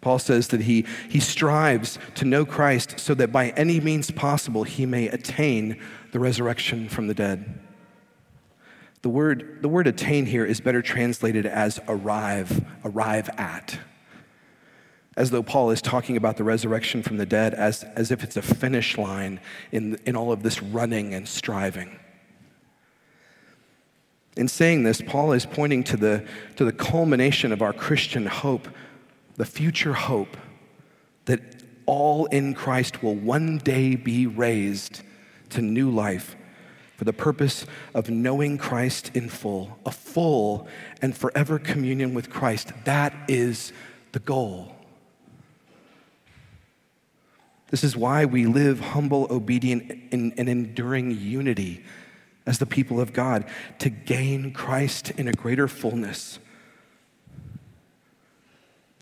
Paul 0.01 0.19
says 0.19 0.49
that 0.49 0.61
he, 0.61 0.85
he 1.09 1.19
strives 1.19 1.97
to 2.13 2.25
know 2.25 2.45
Christ 2.45 2.99
so 2.99 3.15
that 3.15 3.31
by 3.31 3.49
any 3.49 3.79
means 3.79 4.11
possible 4.11 4.63
he 4.63 4.85
may 4.85 5.07
attain 5.07 5.81
the 6.11 6.19
resurrection 6.19 6.89
from 6.89 7.07
the 7.07 7.15
dead. 7.15 7.59
The 9.01 9.09
word, 9.09 9.63
the 9.63 9.67
word 9.67 9.87
attain 9.87 10.27
here 10.27 10.45
is 10.45 10.61
better 10.61 10.83
translated 10.83 11.47
as 11.47 11.79
arrive, 11.87 12.63
arrive 12.83 13.29
at. 13.37 13.79
As 15.15 15.31
though 15.31 15.43
Paul 15.43 15.71
is 15.71 15.81
talking 15.81 16.17
about 16.17 16.37
the 16.37 16.43
resurrection 16.43 17.01
from 17.01 17.17
the 17.17 17.25
dead 17.25 17.53
as, 17.53 17.83
as 17.95 18.11
if 18.11 18.23
it's 18.23 18.35
a 18.35 18.41
finish 18.41 18.97
line 18.97 19.39
in, 19.71 19.97
in 20.05 20.15
all 20.15 20.31
of 20.31 20.43
this 20.43 20.61
running 20.61 21.13
and 21.13 21.27
striving. 21.27 21.99
In 24.35 24.49
saying 24.49 24.83
this, 24.83 25.01
Paul 25.01 25.31
is 25.31 25.45
pointing 25.45 25.83
to 25.85 25.97
the, 25.97 26.25
to 26.57 26.65
the 26.65 26.73
culmination 26.73 27.53
of 27.53 27.61
our 27.61 27.71
Christian 27.71 28.25
hope, 28.25 28.67
the 29.37 29.45
future 29.45 29.93
hope 29.93 30.35
that 31.25 31.41
all 31.85 32.25
in 32.25 32.53
Christ 32.53 33.01
will 33.01 33.15
one 33.15 33.59
day 33.59 33.95
be 33.95 34.27
raised 34.27 35.01
to 35.51 35.61
new 35.61 35.89
life 35.89 36.35
for 36.97 37.03
the 37.03 37.13
purpose 37.13 37.65
of 37.93 38.09
knowing 38.09 38.57
Christ 38.57 39.11
in 39.13 39.29
full, 39.29 39.77
a 39.85 39.91
full 39.91 40.67
and 41.01 41.15
forever 41.15 41.59
communion 41.59 42.13
with 42.13 42.29
Christ. 42.29 42.71
That 42.85 43.13
is 43.27 43.73
the 44.11 44.19
goal. 44.19 44.74
This 47.75 47.83
is 47.83 47.97
why 47.97 48.23
we 48.23 48.45
live 48.45 48.79
humble, 48.79 49.27
obedient, 49.29 49.91
and, 50.13 50.31
enduring 50.39 51.11
unity 51.11 51.83
as 52.45 52.57
the 52.57 52.65
people 52.65 53.01
of 53.01 53.11
God 53.11 53.43
to 53.79 53.89
gain 53.89 54.53
Christ 54.53 55.11
in 55.17 55.27
a 55.27 55.33
greater 55.33 55.67
fullness, 55.67 56.39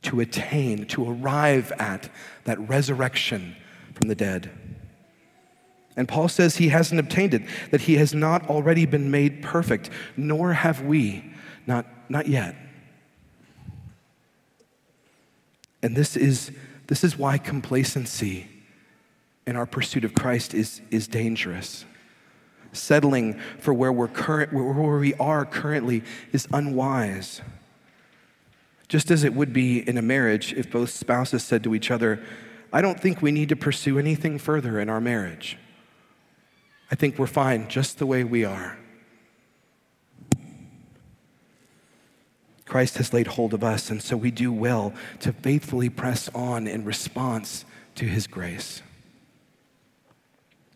to 0.02 0.22
attain, 0.22 0.88
to 0.88 1.08
arrive 1.08 1.72
at 1.78 2.10
that 2.46 2.68
resurrection 2.68 3.56
from 3.94 4.08
the 4.08 4.16
dead. 4.16 4.50
And 5.96 6.08
Paul 6.08 6.28
says 6.28 6.58
he 6.58 6.70
hasn't 6.70 7.00
obtained 7.00 7.36
it, 7.36 7.44
that 7.70 7.82
he 7.82 7.98
has 7.98 8.16
not 8.16 8.50
already 8.50 8.88
been 8.88 9.12
made 9.12 9.44
perfect, 9.44 9.92
nor 10.18 10.54
have 10.54 10.82
we, 10.82 11.32
not, 11.68 11.86
not 12.10 12.26
yet. 12.26 12.56
And 15.84 15.96
this 15.96 16.18
is, 16.18 16.52
this 16.88 17.04
is 17.04 17.16
why 17.16 17.38
complacency 17.38 18.50
in 19.46 19.56
our 19.56 19.66
pursuit 19.66 20.04
of 20.04 20.14
Christ 20.14 20.54
is, 20.54 20.82
is 20.90 21.08
dangerous 21.08 21.86
settling 22.76 23.40
for 23.60 23.74
where, 23.74 23.92
we're 23.92 24.08
current, 24.08 24.52
where 24.52 24.98
we 24.98 25.14
are 25.16 25.46
currently 25.46 26.04
is 26.32 26.48
unwise. 26.52 27.42
Just 28.88 29.10
as 29.10 29.24
it 29.24 29.34
would 29.34 29.54
be 29.54 29.88
in 29.88 29.98
a 29.98 30.02
marriage 30.02 30.54
if 30.54 30.72
both 30.72 30.90
spouses 30.90 31.44
said 31.44 31.64
to 31.64 31.74
each 31.74 31.90
other, 31.90 32.24
I 32.72 32.82
don't 32.82 33.00
think 33.00 33.22
we 33.22 33.32
need 33.32 33.50
to 33.50 33.56
pursue 33.56 33.98
anything 33.98 34.38
further 34.38 34.80
in 34.80 34.90
our 34.90 35.02
marriage. 35.02 35.58
I 36.92 36.96
think 36.96 37.18
we're 37.18 37.28
fine 37.28 37.68
just 37.70 37.98
the 37.98 38.06
way 38.06 38.24
we 38.24 38.46
are. 38.46 38.78
Christ 42.66 42.98
has 42.98 43.14
laid 43.14 43.28
hold 43.28 43.54
of 43.54 43.64
us, 43.64 43.90
and 43.90 44.02
so 44.02 44.18
we 44.18 44.32
do 44.32 44.52
well 44.52 44.94
to 45.20 45.32
faithfully 45.32 45.90
press 45.90 46.30
on 46.34 46.66
in 46.66 46.84
response 46.86 47.66
to 47.96 48.06
his 48.06 48.26
grace. 48.26 48.82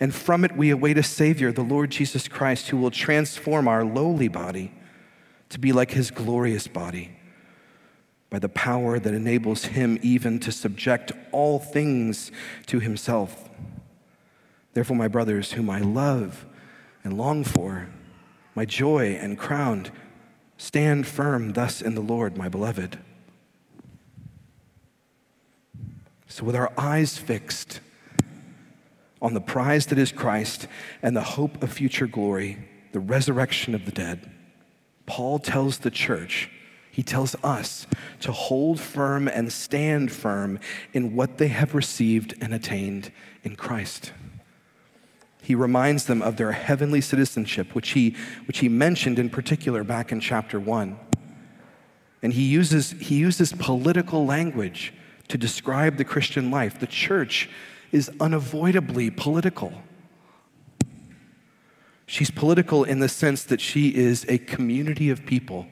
and 0.00 0.14
from 0.14 0.44
it 0.44 0.56
we 0.56 0.70
await 0.70 0.98
a 0.98 1.02
Savior, 1.02 1.52
the 1.52 1.62
Lord 1.62 1.90
Jesus 1.90 2.28
Christ, 2.28 2.68
who 2.68 2.76
will 2.76 2.90
transform 2.90 3.68
our 3.68 3.84
lowly 3.84 4.28
body 4.28 4.72
to 5.50 5.58
be 5.58 5.72
like 5.72 5.92
his 5.92 6.10
glorious 6.10 6.66
body 6.66 7.16
by 8.30 8.38
the 8.38 8.48
power 8.48 8.98
that 8.98 9.14
enables 9.14 9.66
him 9.66 9.98
even 10.02 10.40
to 10.40 10.50
subject 10.50 11.12
all 11.30 11.58
things 11.58 12.32
to 12.66 12.80
himself. 12.80 13.48
Therefore, 14.72 14.96
my 14.96 15.08
brothers, 15.08 15.52
whom 15.52 15.70
I 15.70 15.80
love 15.80 16.44
and 17.04 17.16
long 17.16 17.44
for, 17.44 17.88
my 18.54 18.64
joy 18.64 19.12
and 19.20 19.38
crown, 19.38 19.90
Stand 20.56 21.06
firm 21.06 21.52
thus 21.52 21.82
in 21.82 21.94
the 21.94 22.00
Lord, 22.00 22.36
my 22.36 22.48
beloved. 22.48 22.98
So, 26.26 26.44
with 26.44 26.56
our 26.56 26.72
eyes 26.78 27.18
fixed 27.18 27.80
on 29.24 29.34
the 29.34 29.40
prize 29.40 29.86
that 29.86 29.98
is 29.98 30.12
Christ 30.12 30.68
and 31.02 31.16
the 31.16 31.22
hope 31.22 31.62
of 31.62 31.72
future 31.72 32.06
glory, 32.06 32.58
the 32.92 33.00
resurrection 33.00 33.74
of 33.74 33.84
the 33.84 33.92
dead, 33.92 34.30
Paul 35.06 35.40
tells 35.40 35.78
the 35.78 35.90
church, 35.90 36.48
he 36.90 37.02
tells 37.02 37.34
us 37.42 37.88
to 38.20 38.30
hold 38.30 38.78
firm 38.78 39.26
and 39.26 39.52
stand 39.52 40.12
firm 40.12 40.60
in 40.92 41.16
what 41.16 41.38
they 41.38 41.48
have 41.48 41.74
received 41.74 42.34
and 42.40 42.54
attained 42.54 43.10
in 43.42 43.56
Christ 43.56 44.12
he 45.44 45.54
reminds 45.54 46.06
them 46.06 46.22
of 46.22 46.36
their 46.36 46.52
heavenly 46.52 47.02
citizenship, 47.02 47.74
which 47.74 47.90
he, 47.90 48.16
which 48.46 48.58
he 48.58 48.68
mentioned 48.68 49.18
in 49.18 49.28
particular 49.28 49.84
back 49.84 50.10
in 50.10 50.18
chapter 50.20 50.58
1. 50.58 50.98
And 52.22 52.32
he 52.32 52.42
uses, 52.42 52.92
he 52.92 53.16
uses 53.16 53.52
political 53.52 54.24
language 54.24 54.94
to 55.28 55.36
describe 55.36 55.98
the 55.98 56.04
Christian 56.04 56.50
life. 56.50 56.80
The 56.80 56.86
church 56.86 57.50
is 57.94 58.10
unavoidably 58.18 59.08
political. 59.08 59.72
She's 62.06 62.28
political 62.28 62.82
in 62.82 62.98
the 62.98 63.08
sense 63.08 63.44
that 63.44 63.60
she 63.60 63.94
is 63.94 64.26
a 64.28 64.38
community 64.38 65.10
of 65.10 65.24
people 65.24 65.68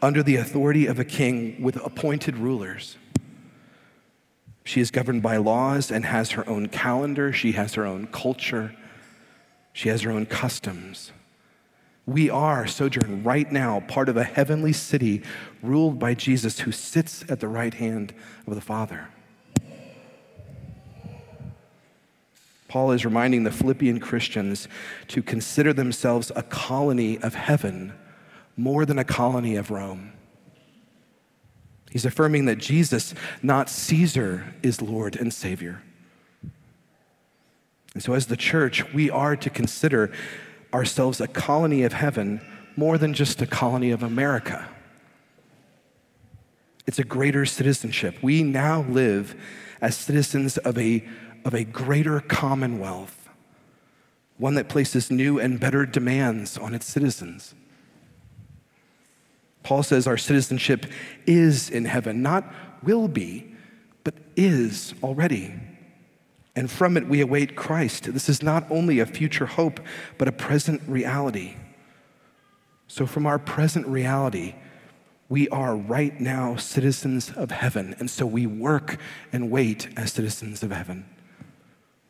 under 0.00 0.22
the 0.22 0.36
authority 0.36 0.86
of 0.86 1.00
a 1.00 1.04
king 1.04 1.60
with 1.60 1.74
appointed 1.84 2.38
rulers. 2.38 2.96
She 4.62 4.80
is 4.80 4.92
governed 4.92 5.22
by 5.22 5.38
laws 5.38 5.90
and 5.90 6.04
has 6.04 6.30
her 6.30 6.48
own 6.48 6.68
calendar. 6.68 7.32
She 7.32 7.52
has 7.52 7.74
her 7.74 7.84
own 7.84 8.06
culture. 8.06 8.76
She 9.72 9.88
has 9.88 10.02
her 10.02 10.12
own 10.12 10.26
customs. 10.26 11.10
We 12.06 12.30
are, 12.30 12.68
Sojourn, 12.68 13.24
right 13.24 13.50
now 13.50 13.80
part 13.80 14.08
of 14.08 14.16
a 14.16 14.22
heavenly 14.22 14.72
city 14.72 15.24
ruled 15.62 15.98
by 15.98 16.14
Jesus 16.14 16.60
who 16.60 16.70
sits 16.70 17.24
at 17.28 17.40
the 17.40 17.48
right 17.48 17.74
hand 17.74 18.14
of 18.46 18.54
the 18.54 18.60
Father. 18.60 19.08
Paul 22.72 22.92
is 22.92 23.04
reminding 23.04 23.44
the 23.44 23.50
Philippian 23.50 24.00
Christians 24.00 24.66
to 25.08 25.22
consider 25.22 25.74
themselves 25.74 26.32
a 26.34 26.42
colony 26.42 27.18
of 27.18 27.34
heaven 27.34 27.92
more 28.56 28.86
than 28.86 28.98
a 28.98 29.04
colony 29.04 29.56
of 29.56 29.70
Rome. 29.70 30.14
He's 31.90 32.06
affirming 32.06 32.46
that 32.46 32.56
Jesus, 32.56 33.14
not 33.42 33.68
Caesar, 33.68 34.54
is 34.62 34.80
Lord 34.80 35.16
and 35.16 35.34
Savior. 35.34 35.82
And 37.92 38.02
so, 38.02 38.14
as 38.14 38.28
the 38.28 38.38
church, 38.38 38.90
we 38.94 39.10
are 39.10 39.36
to 39.36 39.50
consider 39.50 40.10
ourselves 40.72 41.20
a 41.20 41.28
colony 41.28 41.82
of 41.82 41.92
heaven 41.92 42.40
more 42.74 42.96
than 42.96 43.12
just 43.12 43.42
a 43.42 43.46
colony 43.46 43.90
of 43.90 44.02
America. 44.02 44.66
It's 46.86 46.98
a 46.98 47.04
greater 47.04 47.44
citizenship. 47.44 48.16
We 48.22 48.42
now 48.42 48.86
live 48.88 49.38
as 49.82 49.94
citizens 49.94 50.56
of 50.56 50.78
a, 50.78 51.06
of 51.44 51.54
a 51.54 51.64
greater 51.64 52.20
commonwealth, 52.20 53.28
one 54.38 54.54
that 54.54 54.68
places 54.68 55.10
new 55.10 55.38
and 55.38 55.60
better 55.60 55.86
demands 55.86 56.58
on 56.58 56.74
its 56.74 56.86
citizens. 56.86 57.54
Paul 59.62 59.82
says 59.82 60.06
our 60.06 60.16
citizenship 60.16 60.86
is 61.26 61.70
in 61.70 61.84
heaven, 61.84 62.22
not 62.22 62.52
will 62.82 63.08
be, 63.08 63.54
but 64.04 64.14
is 64.36 64.94
already. 65.02 65.54
And 66.54 66.70
from 66.70 66.96
it 66.96 67.08
we 67.08 67.20
await 67.20 67.56
Christ. 67.56 68.12
This 68.12 68.28
is 68.28 68.42
not 68.42 68.66
only 68.70 68.98
a 68.98 69.06
future 69.06 69.46
hope, 69.46 69.80
but 70.18 70.28
a 70.28 70.32
present 70.32 70.82
reality. 70.86 71.54
So, 72.88 73.06
from 73.06 73.24
our 73.24 73.38
present 73.38 73.86
reality, 73.86 74.54
we 75.32 75.48
are 75.48 75.74
right 75.74 76.20
now 76.20 76.56
citizens 76.56 77.30
of 77.30 77.50
heaven. 77.50 77.96
And 77.98 78.10
so 78.10 78.26
we 78.26 78.46
work 78.46 78.98
and 79.32 79.50
wait 79.50 79.88
as 79.96 80.12
citizens 80.12 80.62
of 80.62 80.70
heaven. 80.70 81.06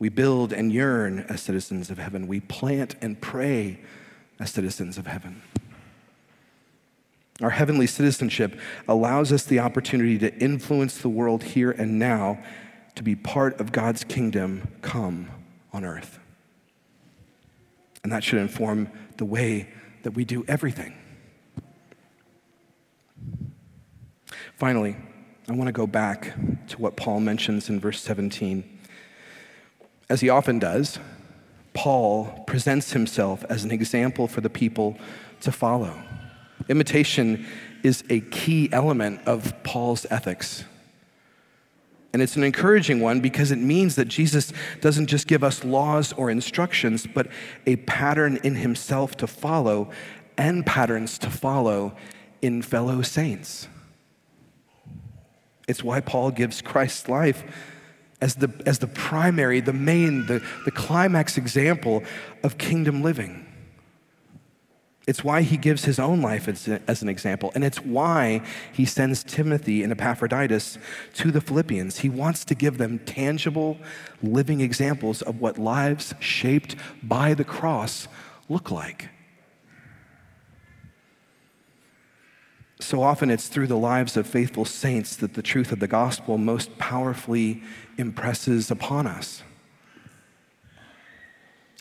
We 0.03 0.09
build 0.09 0.53
and 0.53 0.73
yearn 0.73 1.27
as 1.29 1.43
citizens 1.43 1.88
of 1.88 1.99
heaven. 1.99 2.27
We 2.27 2.41
plant 2.41 2.97
and 3.01 3.21
pray 3.21 3.79
as 4.41 4.51
citizens 4.51 4.99
of 4.99 5.07
heaven. 5.07 5.43
Our 7.41 7.51
heavenly 7.51 7.87
citizenship 7.87 8.59
allows 8.88 9.31
us 9.31 9.45
the 9.45 9.61
opportunity 9.61 10.19
to 10.19 10.35
influence 10.38 10.99
the 10.99 11.09
world 11.09 11.45
here 11.45 11.71
and 11.71 12.01
now 12.01 12.43
to 12.97 13.05
be 13.05 13.15
part 13.15 13.61
of 13.61 13.71
God's 13.71 14.03
kingdom 14.03 14.67
come 14.83 15.29
on 15.73 15.85
earth. 15.85 16.19
And 18.03 18.11
that 18.11 18.25
should 18.25 18.41
inform 18.41 18.91
the 19.19 19.25
way 19.25 19.69
that 20.03 20.15
we 20.15 20.25
do 20.25 20.45
everything. 20.49 20.95
Finally, 24.57 24.97
I 25.49 25.53
want 25.53 25.69
to 25.69 25.73
go 25.73 25.87
back 25.87 26.35
to 26.71 26.79
what 26.79 26.97
Paul 26.97 27.21
mentions 27.21 27.69
in 27.69 27.79
verse 27.79 28.01
17. 28.01 28.72
As 30.12 30.20
he 30.20 30.29
often 30.29 30.59
does, 30.59 30.98
Paul 31.72 32.44
presents 32.46 32.92
himself 32.92 33.46
as 33.48 33.64
an 33.64 33.70
example 33.70 34.29
for 34.29 34.42
the 34.42 34.51
people 34.51 34.98
to 35.40 35.51
follow. 35.51 36.03
Imitation 36.68 37.46
is 37.83 38.05
a 38.11 38.20
key 38.20 38.68
element 38.72 39.22
of 39.25 39.55
Paul's 39.62 40.05
ethics. 40.11 40.64
And 42.12 42.20
it's 42.20 42.37
an 42.37 42.44
encouraging 42.44 43.01
one 43.01 43.20
because 43.20 43.53
it 43.53 43.57
means 43.57 43.96
that 43.96 44.05
Jesus 44.05 44.53
doesn't 44.83 45.07
just 45.07 45.27
give 45.27 45.42
us 45.42 45.64
laws 45.64 46.12
or 46.12 46.29
instructions, 46.29 47.07
but 47.07 47.29
a 47.64 47.77
pattern 47.77 48.38
in 48.44 48.57
himself 48.57 49.16
to 49.16 49.27
follow 49.27 49.88
and 50.37 50.66
patterns 50.66 51.16
to 51.20 51.31
follow 51.31 51.96
in 52.42 52.61
fellow 52.61 53.01
saints. 53.01 53.66
It's 55.66 55.83
why 55.83 56.01
Paul 56.01 56.33
gives 56.33 56.61
Christ's 56.61 57.09
life 57.09 57.44
as 58.23 58.37
the, 58.37 58.51
as 58.65 58.79
the 58.79 58.87
primary, 58.87 59.61
the 59.61 59.73
main, 59.73 60.27
the, 60.27 60.43
the 60.65 60.71
climax 60.71 61.37
example 61.37 62.03
of 62.43 62.57
kingdom 62.57 63.03
living. 63.03 63.47
It's 65.07 65.25
why 65.25 65.43
he 65.43 65.57
gives 65.57 65.85
his 65.85 65.99
own 65.99 66.23
life 66.23 66.47
as, 66.47 66.69
as, 66.87 67.03
an 67.03 67.09
example. 67.09 67.51
And 67.57 67.65
it's 67.65 67.81
why 67.81 68.41
he 68.73 68.85
sends 68.85 69.25
Timothy 69.25 69.83
and 69.83 69.91
Epaphroditus 69.91 70.79
to 71.15 71.33
the 71.33 71.41
Philippians. 71.41 71.99
He 71.99 72.09
wants 72.09 72.45
to 72.45 72.55
give 72.55 72.79
them 72.79 73.01
tangible, 73.01 73.79
living 74.23 74.61
examples 74.61 75.21
of 75.21 75.41
what 75.41 75.59
lives 75.59 76.15
shaped 76.21 76.77
by 77.03 77.35
the 77.35 77.45
cross 77.45 78.07
look 78.49 78.71
like. 78.71 79.09
So 82.83 83.01
often 83.01 83.31
it's 83.31 83.47
through 83.47 83.68
the 83.68 83.79
lives 83.79 84.16
of 84.16 84.27
faithful 84.27 84.64
saints 84.64 85.14
that 85.16 85.35
the 85.35 85.40
truth 85.40 85.71
of 85.71 85.79
the 85.79 85.87
gospel 85.87 86.37
most 86.37 86.77
powerfully 86.79 87.62
impresses 87.97 88.73
upon 88.73 89.07
us. 89.07 89.45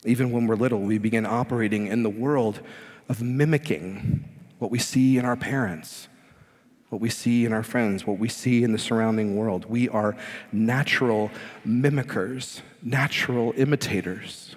Even 0.05 0.31
when 0.31 0.45
we're 0.45 0.55
little, 0.55 0.79
we 0.79 0.99
begin 0.99 1.25
operating 1.25 1.87
in 1.87 2.03
the 2.03 2.09
world 2.09 2.61
of 3.09 3.21
mimicking 3.21 4.23
what 4.59 4.69
we 4.69 4.77
see 4.77 5.17
in 5.17 5.25
our 5.25 5.35
parents, 5.35 6.07
what 6.89 7.01
we 7.01 7.09
see 7.09 7.45
in 7.45 7.51
our 7.51 7.63
friends, 7.63 8.05
what 8.05 8.19
we 8.19 8.29
see 8.29 8.63
in 8.63 8.71
the 8.71 8.77
surrounding 8.77 9.35
world. 9.35 9.65
We 9.65 9.89
are 9.89 10.15
natural 10.51 11.31
mimickers, 11.65 12.61
natural 12.83 13.53
imitators. 13.57 14.55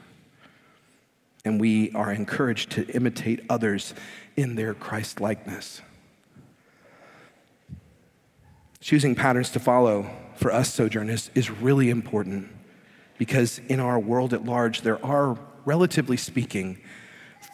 And 1.43 1.59
we 1.59 1.91
are 1.93 2.13
encouraged 2.13 2.71
to 2.73 2.87
imitate 2.89 3.45
others 3.49 3.95
in 4.37 4.57
their 4.57 4.75
Christ 4.75 5.23
likeness. 5.23 5.81
Choosing 8.85 9.15
patterns 9.15 9.49
to 9.53 9.61
follow 9.61 10.11
for 10.37 10.53
us, 10.53 10.75
Sojourn, 10.75 11.09
is, 11.09 11.31
is 11.35 11.51
really 11.51 11.89
important 11.89 12.51
because 13.17 13.59
in 13.61 13.81
our 13.81 13.99
world 13.99 14.35
at 14.35 14.45
large, 14.45 14.83
there 14.83 15.03
are, 15.03 15.39
relatively 15.65 16.19
speaking, 16.19 16.79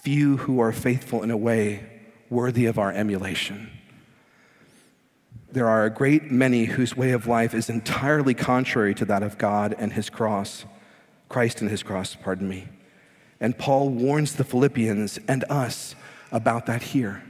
few 0.03 0.39
who 0.39 0.59
are 0.59 0.73
faithful 0.73 1.23
in 1.23 1.31
a 1.31 1.37
way 1.37 1.89
worthy 2.31 2.67
of 2.67 2.81
our 2.81 2.91
emulation. 2.91 3.71
There 5.53 5.69
are 5.69 5.85
a 5.85 5.91
great 5.91 6.33
many 6.33 6.65
whose 6.65 6.97
way 6.97 7.13
of 7.13 7.29
life 7.29 7.55
is 7.55 7.71
entirely 7.71 8.35
contrary 8.35 8.93
to 8.97 9.05
that 9.05 9.23
of 9.23 9.39
God 9.39 9.73
and 9.79 9.93
his 9.93 10.11
cross, 10.11 10.65
Christ 11.29 11.61
and 11.61 11.71
his 11.71 11.85
cross, 11.85 12.17
pardon 12.17 12.49
me. 12.49 12.67
And 13.39 13.57
Paul 13.57 13.91
warns 13.91 14.35
the 14.35 14.43
Philippians 14.43 15.21
and 15.29 15.45
us 15.49 15.95
about 16.33 16.67
that 16.67 16.83
here. 16.83 17.23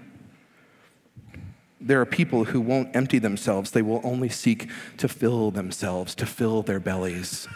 There 1.80 2.00
are 2.00 2.06
people 2.06 2.44
who 2.44 2.60
won't 2.60 2.94
empty 2.94 3.18
themselves, 3.18 3.70
they 3.70 3.82
will 3.82 4.00
only 4.04 4.28
seek 4.28 4.68
to 4.98 5.08
fill 5.08 5.50
themselves, 5.50 6.14
to 6.16 6.26
fill 6.26 6.62
their 6.62 6.80
bellies. 6.80 7.48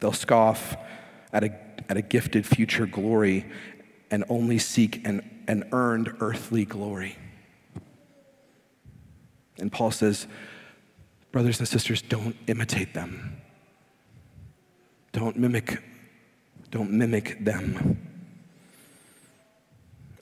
They'll 0.00 0.12
scoff 0.12 0.76
at 1.32 1.44
a, 1.44 1.54
at 1.88 1.96
a 1.96 2.02
gifted 2.02 2.46
future 2.46 2.86
glory 2.86 3.44
and 4.10 4.24
only 4.28 4.58
seek 4.58 5.06
an, 5.06 5.42
an 5.46 5.68
earned 5.72 6.14
earthly 6.20 6.64
glory. 6.64 7.16
And 9.58 9.70
Paul 9.70 9.90
says, 9.90 10.26
brothers 11.32 11.58
and 11.58 11.68
sisters, 11.68 12.00
don't 12.00 12.36
imitate 12.46 12.94
them. 12.94 13.36
Don't 15.12 15.36
mimic, 15.36 15.82
don't 16.70 16.90
mimic 16.90 17.44
them. 17.44 18.09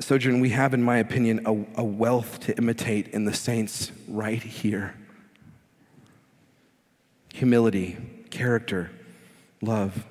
Sojourn, 0.00 0.40
we 0.40 0.50
have, 0.50 0.74
in 0.74 0.82
my 0.82 0.98
opinion, 0.98 1.40
a, 1.44 1.80
a 1.80 1.84
wealth 1.84 2.38
to 2.40 2.56
imitate 2.56 3.08
in 3.08 3.24
the 3.24 3.34
saints 3.34 3.90
right 4.06 4.42
here 4.42 4.94
humility, 7.32 7.96
character, 8.30 8.90
love, 9.62 10.04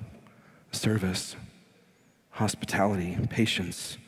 service, 0.72 1.36
hospitality, 2.30 3.18
patience, 3.28 3.98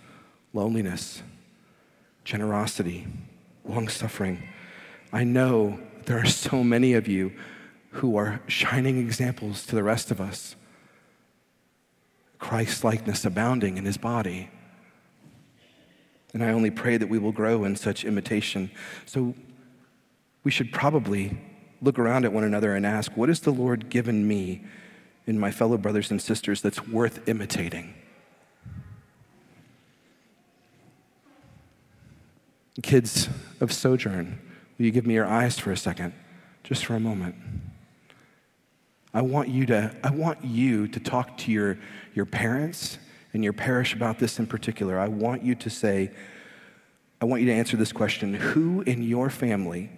loneliness, 0.54 1.22
generosity, 2.24 3.06
long 3.64 3.88
suffering. 3.88 4.42
I 5.12 5.24
know 5.24 5.80
there 6.06 6.18
are 6.18 6.26
so 6.26 6.64
many 6.64 6.94
of 6.94 7.08
you 7.08 7.32
who 7.90 8.16
are 8.16 8.40
shining 8.46 8.98
examples 8.98 9.66
to 9.66 9.74
the 9.74 9.82
rest 9.82 10.10
of 10.10 10.20
us. 10.20 10.56
Christ 12.38 12.84
likeness 12.84 13.24
abounding 13.24 13.76
in 13.76 13.84
his 13.84 13.98
body. 13.98 14.48
And 16.32 16.44
I 16.44 16.50
only 16.52 16.70
pray 16.70 16.96
that 16.96 17.08
we 17.08 17.18
will 17.18 17.32
grow 17.32 17.64
in 17.64 17.76
such 17.76 18.04
imitation. 18.04 18.70
So 19.06 19.34
we 20.44 20.50
should 20.50 20.72
probably 20.72 21.36
look 21.82 21.98
around 21.98 22.24
at 22.24 22.32
one 22.32 22.44
another 22.44 22.74
and 22.74 22.86
ask, 22.86 23.16
what 23.16 23.28
has 23.28 23.40
the 23.40 23.50
Lord 23.50 23.88
given 23.88 24.26
me 24.26 24.64
in 25.26 25.38
my 25.38 25.50
fellow 25.50 25.76
brothers 25.76 26.10
and 26.10 26.20
sisters 26.20 26.60
that's 26.60 26.86
worth 26.86 27.28
imitating? 27.28 27.94
Kids 32.82 33.28
of 33.60 33.72
Sojourn, 33.72 34.38
will 34.78 34.86
you 34.86 34.90
give 34.90 35.06
me 35.06 35.14
your 35.14 35.26
eyes 35.26 35.58
for 35.58 35.72
a 35.72 35.76
second, 35.76 36.14
just 36.62 36.84
for 36.84 36.94
a 36.94 37.00
moment? 37.00 37.34
I 39.12 39.22
want 39.22 39.48
you 39.48 39.66
to, 39.66 39.94
I 40.04 40.10
want 40.10 40.44
you 40.44 40.86
to 40.88 41.00
talk 41.00 41.36
to 41.38 41.52
your, 41.52 41.78
your 42.14 42.24
parents 42.24 42.98
and 43.32 43.44
your 43.44 43.52
parish 43.52 43.94
about 43.94 44.18
this 44.18 44.38
in 44.38 44.46
particular, 44.46 44.98
I 44.98 45.08
want 45.08 45.42
you 45.42 45.54
to 45.56 45.70
say, 45.70 46.10
I 47.20 47.26
want 47.26 47.42
you 47.42 47.48
to 47.48 47.54
answer 47.54 47.76
this 47.76 47.92
question 47.92 48.34
Who 48.34 48.82
in 48.82 49.02
your 49.02 49.30
family 49.30 49.90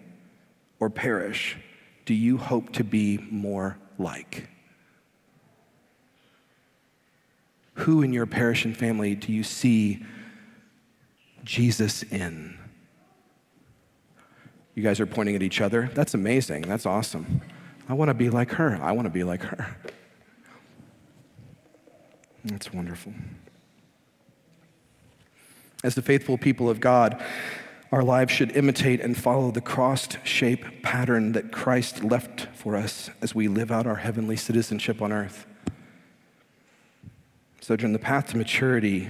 or 0.80 0.90
parish 0.90 1.56
do 2.04 2.14
you 2.14 2.36
hope 2.36 2.72
to 2.72 2.84
be 2.84 3.18
more 3.30 3.78
like? 3.98 4.48
Who 7.74 8.02
in 8.02 8.12
your 8.12 8.26
parish 8.26 8.64
and 8.64 8.76
family 8.76 9.14
do 9.14 9.32
you 9.32 9.42
see 9.42 10.04
Jesus 11.44 12.02
in? 12.02 12.58
You 14.74 14.82
guys 14.82 15.00
are 15.00 15.06
pointing 15.06 15.36
at 15.36 15.42
each 15.42 15.60
other. 15.60 15.90
That's 15.94 16.14
amazing. 16.14 16.62
That's 16.62 16.86
awesome. 16.86 17.42
I 17.88 17.94
want 17.94 18.08
to 18.08 18.14
be 18.14 18.30
like 18.30 18.52
her. 18.52 18.78
I 18.82 18.92
want 18.92 19.06
to 19.06 19.10
be 19.10 19.24
like 19.24 19.42
her. 19.42 19.76
That's 22.44 22.72
wonderful. 22.72 23.12
As 25.84 25.94
the 25.94 26.02
faithful 26.02 26.38
people 26.38 26.68
of 26.68 26.80
God, 26.80 27.22
our 27.90 28.02
lives 28.02 28.32
should 28.32 28.56
imitate 28.56 29.00
and 29.00 29.16
follow 29.16 29.50
the 29.50 29.60
crossed 29.60 30.18
shape 30.24 30.82
pattern 30.82 31.32
that 31.32 31.52
Christ 31.52 32.02
left 32.02 32.48
for 32.54 32.76
us 32.76 33.10
as 33.20 33.34
we 33.34 33.48
live 33.48 33.70
out 33.70 33.86
our 33.86 33.96
heavenly 33.96 34.36
citizenship 34.36 35.02
on 35.02 35.12
earth. 35.12 35.46
So, 37.60 37.76
during 37.76 37.92
the 37.92 37.98
path 37.98 38.28
to 38.28 38.36
maturity 38.36 39.08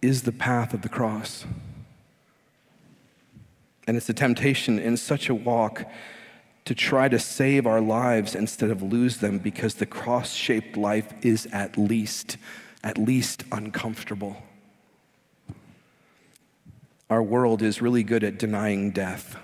is 0.00 0.22
the 0.22 0.32
path 0.32 0.72
of 0.72 0.82
the 0.82 0.88
cross. 0.88 1.44
And 3.86 3.96
it's 3.96 4.08
a 4.08 4.14
temptation 4.14 4.78
in 4.78 4.96
such 4.96 5.28
a 5.28 5.34
walk 5.34 5.84
to 6.68 6.74
try 6.74 7.08
to 7.08 7.18
save 7.18 7.66
our 7.66 7.80
lives 7.80 8.34
instead 8.34 8.68
of 8.70 8.82
lose 8.82 9.16
them 9.16 9.38
because 9.38 9.76
the 9.76 9.86
cross 9.86 10.34
shaped 10.34 10.76
life 10.76 11.14
is 11.22 11.48
at 11.50 11.78
least, 11.78 12.36
at 12.84 12.98
least 12.98 13.42
uncomfortable. 13.50 14.36
Our 17.08 17.22
world 17.22 17.62
is 17.62 17.80
really 17.80 18.02
good 18.02 18.22
at 18.22 18.38
denying 18.38 18.90
death. 18.90 19.38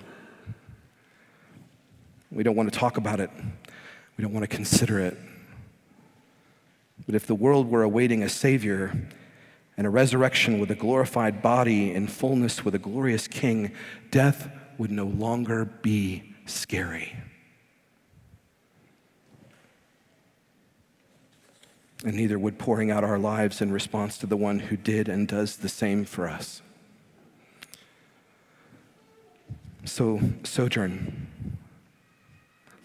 We 2.30 2.42
don't 2.42 2.56
want 2.56 2.70
to 2.70 2.78
talk 2.78 2.98
about 2.98 3.20
it, 3.20 3.30
we 4.18 4.22
don't 4.22 4.34
want 4.34 4.42
to 4.44 4.54
consider 4.54 5.00
it. 5.00 5.16
But 7.06 7.14
if 7.14 7.26
the 7.26 7.34
world 7.34 7.70
were 7.70 7.84
awaiting 7.84 8.22
a 8.22 8.28
Savior 8.28 8.94
and 9.78 9.86
a 9.86 9.90
resurrection 9.90 10.60
with 10.60 10.70
a 10.70 10.74
glorified 10.74 11.40
body 11.40 11.90
in 11.90 12.06
fullness 12.06 12.66
with 12.66 12.74
a 12.74 12.78
glorious 12.78 13.26
King, 13.26 13.72
death 14.10 14.50
would 14.76 14.90
no 14.90 15.06
longer 15.06 15.64
be 15.64 16.33
scary. 16.46 17.16
And 22.04 22.14
neither 22.14 22.38
would 22.38 22.58
pouring 22.58 22.90
out 22.90 23.02
our 23.02 23.18
lives 23.18 23.62
in 23.62 23.72
response 23.72 24.18
to 24.18 24.26
the 24.26 24.36
one 24.36 24.58
who 24.58 24.76
did 24.76 25.08
and 25.08 25.26
does 25.26 25.56
the 25.56 25.68
same 25.68 26.04
for 26.04 26.28
us. 26.28 26.60
So, 29.86 30.20
sojourn, 30.44 31.28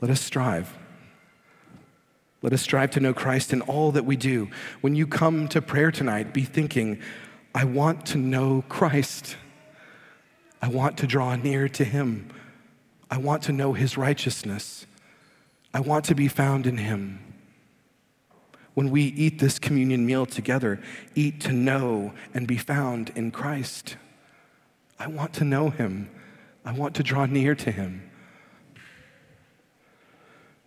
let 0.01 0.09
us 0.11 0.21
strive. 0.21 0.77
Let 2.41 2.53
us 2.53 2.61
strive 2.61 2.91
to 2.91 3.01
know 3.01 3.13
Christ 3.13 3.51
in 3.51 3.61
all 3.61 3.91
that 3.91 4.05
we 4.05 4.15
do. 4.15 4.49
When 4.79 4.95
you 4.95 5.05
come 5.05 5.49
to 5.49 5.61
prayer 5.61 5.91
tonight, 5.91 6.33
be 6.33 6.43
thinking, 6.43 6.99
I 7.53 7.65
want 7.65 8.05
to 8.07 8.17
know 8.17 8.63
Christ. 8.69 9.35
I 10.61 10.69
want 10.69 10.97
to 10.99 11.07
draw 11.07 11.35
near 11.35 11.67
to 11.69 11.83
him. 11.83 12.29
I 13.09 13.17
want 13.17 13.43
to 13.43 13.51
know 13.51 13.73
his 13.73 13.97
righteousness. 13.97 14.85
I 15.73 15.79
want 15.79 16.05
to 16.05 16.15
be 16.15 16.27
found 16.27 16.67
in 16.67 16.77
him. 16.77 17.19
When 18.73 18.91
we 18.91 19.03
eat 19.03 19.39
this 19.39 19.59
communion 19.59 20.05
meal 20.05 20.25
together, 20.25 20.79
eat 21.15 21.41
to 21.41 21.51
know 21.51 22.13
and 22.33 22.47
be 22.47 22.57
found 22.57 23.11
in 23.15 23.31
Christ. 23.31 23.97
I 24.99 25.07
want 25.07 25.33
to 25.33 25.43
know 25.43 25.69
him. 25.69 26.09
I 26.63 26.73
want 26.73 26.95
to 26.95 27.03
draw 27.03 27.25
near 27.25 27.55
to 27.55 27.71
him. 27.71 28.09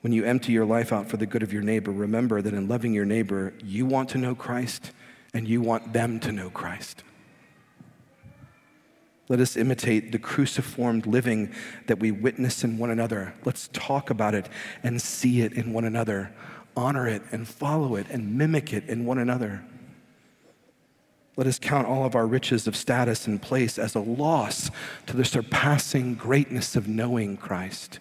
When 0.01 0.13
you 0.13 0.25
empty 0.25 0.53
your 0.53 0.67
life 0.67 0.93
out 0.93 1.09
for 1.09 1.17
the 1.17 1.27
good 1.27 1.45
of 1.45 1.53
your 1.53 1.63
neighbor, 1.63 1.93
remember 1.93 2.43
that 2.43 2.53
in 2.53 2.67
loving 2.67 2.93
your 2.93 3.05
neighbor, 3.05 3.55
you 3.63 3.87
want 3.87 4.09
to 4.11 4.19
know 4.19 4.35
Christ 4.35 4.91
and 5.33 5.47
you 5.47 5.61
want 5.61 5.93
them 5.93 6.19
to 6.21 6.33
know 6.33 6.51
Christ. 6.51 7.05
Let 9.33 9.41
us 9.41 9.57
imitate 9.57 10.13
the 10.13 10.19
cruciformed 10.19 11.07
living 11.07 11.55
that 11.87 11.99
we 11.99 12.11
witness 12.11 12.65
in 12.65 12.77
one 12.77 12.91
another. 12.91 13.33
Let's 13.47 13.71
talk 13.73 14.11
about 14.11 14.35
it 14.35 14.47
and 14.83 15.01
see 15.01 15.41
it 15.41 15.55
in 15.55 15.73
one 15.73 15.87
another, 15.87 16.35
honor 16.77 17.09
it 17.09 17.23
and 17.33 17.49
follow 17.49 17.97
it 17.97 18.07
and 18.11 18.37
mimic 18.37 18.75
it 18.75 18.87
in 18.91 19.07
one 19.07 19.17
another. 19.17 19.65
Let 21.39 21.47
us 21.47 21.59
count 21.59 21.89
all 21.89 22.05
of 22.05 22.15
our 22.15 22.27
riches 22.27 22.67
of 22.67 22.77
status 22.77 23.27
and 23.27 23.41
place 23.41 23.79
as 23.79 23.95
a 23.95 24.01
loss 24.01 24.71
to 25.07 25.17
the 25.17 25.25
surpassing 25.25 26.15
greatness 26.15 26.77
of 26.77 26.87
knowing 26.87 27.39
Christ. 27.39 28.01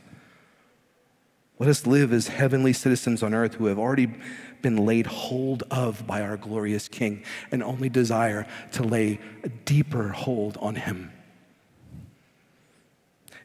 Let 1.60 1.70
us 1.70 1.88
live 1.88 2.12
as 2.12 2.28
heavenly 2.28 2.74
citizens 2.74 3.24
on 3.24 3.34
earth 3.34 3.54
who 3.54 3.68
have 3.68 3.80
already 3.80 4.14
been 4.62 4.86
laid 4.86 5.08
hold 5.08 5.64
of 5.72 6.06
by 6.06 6.24
our 6.24 6.36
glorious 6.36 6.90
King 6.90 7.24
and 7.54 7.64
only 7.64 7.88
desire 7.88 8.46
to 8.74 8.84
lay 8.84 9.22
a 9.46 9.48
deeper 9.48 10.10
hold 10.10 10.58
on 10.58 10.76
Him. 10.76 11.14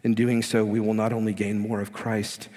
In 0.06 0.14
doing 0.14 0.40
so, 0.40 0.64
we 0.64 0.78
will 0.78 0.94
not 0.94 1.12
only 1.12 1.32
gain 1.32 1.58
more 1.58 1.80
of 1.80 1.92
Christ, 1.92 2.48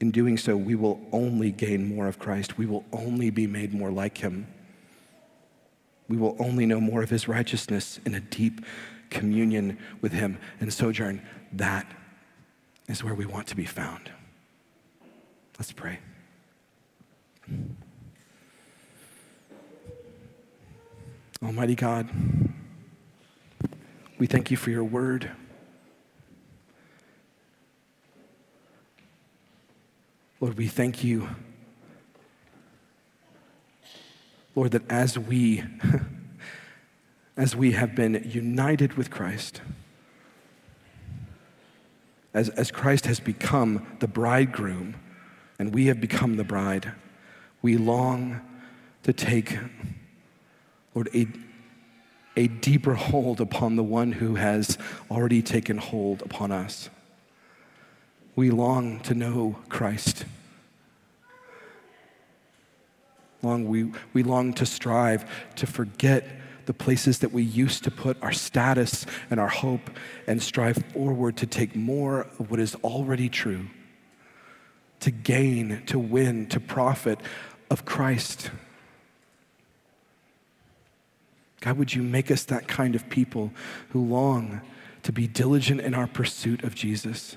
in 0.00 0.10
doing 0.10 0.36
so, 0.36 0.54
we 0.54 0.74
will 0.74 1.00
only 1.12 1.50
gain 1.50 1.88
more 1.88 2.06
of 2.06 2.18
Christ. 2.18 2.58
We 2.58 2.66
will 2.66 2.84
only 2.92 3.30
be 3.30 3.46
made 3.46 3.72
more 3.72 3.90
like 3.90 4.18
him. 4.18 4.46
We 6.08 6.18
will 6.18 6.36
only 6.38 6.66
know 6.66 6.78
more 6.78 7.02
of 7.02 7.08
his 7.08 7.26
righteousness 7.26 8.00
in 8.04 8.14
a 8.14 8.20
deep 8.20 8.60
communion 9.08 9.78
with 10.02 10.12
him. 10.12 10.36
And 10.60 10.70
sojourn, 10.70 11.22
that 11.54 11.86
is 12.86 13.02
where 13.02 13.14
we 13.14 13.24
want 13.24 13.46
to 13.46 13.56
be 13.56 13.64
found. 13.64 14.10
Let's 15.58 15.72
pray. 15.72 16.00
Almighty 21.42 21.76
God, 21.76 22.10
we 24.20 24.26
thank 24.26 24.50
you 24.50 24.56
for 24.58 24.68
your 24.68 24.84
word. 24.84 25.30
Lord, 30.40 30.58
we 30.58 30.68
thank 30.68 31.02
you, 31.02 31.26
Lord, 34.54 34.72
that 34.72 34.82
as 34.90 35.18
we, 35.18 35.64
as 37.38 37.56
we 37.56 37.72
have 37.72 37.94
been 37.94 38.22
united 38.30 38.92
with 38.92 39.10
Christ, 39.10 39.62
as, 42.34 42.50
as 42.50 42.70
Christ 42.70 43.06
has 43.06 43.20
become 43.20 43.96
the 44.00 44.06
bridegroom 44.06 44.96
and 45.58 45.72
we 45.72 45.86
have 45.86 45.98
become 45.98 46.36
the 46.36 46.44
bride, 46.44 46.92
we 47.62 47.78
long 47.78 48.42
to 49.02 49.14
take, 49.14 49.56
Lord, 50.94 51.08
a, 51.14 51.26
a 52.36 52.48
deeper 52.48 52.94
hold 52.94 53.40
upon 53.40 53.76
the 53.76 53.82
one 53.82 54.12
who 54.12 54.36
has 54.36 54.78
already 55.10 55.42
taken 55.42 55.78
hold 55.78 56.22
upon 56.22 56.52
us. 56.52 56.88
We 58.36 58.50
long 58.50 59.00
to 59.00 59.14
know 59.14 59.56
Christ. 59.68 60.24
Long 63.42 63.66
we, 63.66 63.92
we 64.12 64.22
long 64.22 64.52
to 64.54 64.66
strive 64.66 65.24
to 65.56 65.66
forget 65.66 66.26
the 66.66 66.74
places 66.74 67.18
that 67.18 67.32
we 67.32 67.42
used 67.42 67.84
to 67.84 67.90
put 67.90 68.22
our 68.22 68.32
status 68.32 69.04
and 69.30 69.40
our 69.40 69.48
hope 69.48 69.90
and 70.26 70.42
strive 70.42 70.76
forward 70.92 71.36
to 71.38 71.46
take 71.46 71.74
more 71.74 72.28
of 72.38 72.50
what 72.50 72.60
is 72.60 72.76
already 72.76 73.28
true, 73.28 73.66
to 75.00 75.10
gain, 75.10 75.82
to 75.86 75.98
win, 75.98 76.46
to 76.46 76.60
profit 76.60 77.18
of 77.70 77.84
Christ. 77.84 78.50
God, 81.60 81.78
would 81.78 81.94
you 81.94 82.02
make 82.02 82.30
us 82.30 82.44
that 82.44 82.66
kind 82.66 82.94
of 82.94 83.08
people 83.08 83.52
who 83.90 84.04
long 84.04 84.60
to 85.02 85.12
be 85.12 85.26
diligent 85.26 85.80
in 85.80 85.94
our 85.94 86.06
pursuit 86.06 86.64
of 86.64 86.74
Jesus? 86.74 87.36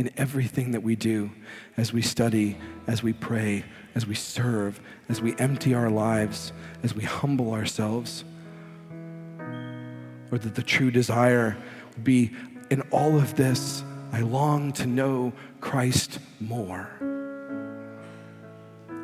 in 0.00 0.10
everything 0.16 0.70
that 0.70 0.82
we 0.82 0.96
do 0.96 1.30
as 1.76 1.92
we 1.92 2.00
study, 2.00 2.56
as 2.86 3.02
we 3.02 3.12
pray, 3.12 3.62
as 3.94 4.06
we 4.06 4.14
serve, 4.14 4.80
as 5.10 5.20
we 5.20 5.36
empty 5.36 5.74
our 5.74 5.90
lives, 5.90 6.54
as 6.82 6.94
we 6.94 7.04
humble 7.04 7.52
ourselves. 7.52 8.24
Or 10.32 10.38
that 10.38 10.54
the 10.54 10.62
true 10.62 10.90
desire 10.90 11.54
would 11.94 12.04
be 12.04 12.30
in 12.70 12.80
all 12.90 13.18
of 13.18 13.34
this, 13.34 13.84
I 14.10 14.20
long 14.20 14.72
to 14.74 14.86
know 14.86 15.34
Christ 15.60 16.18
more. 16.40 16.88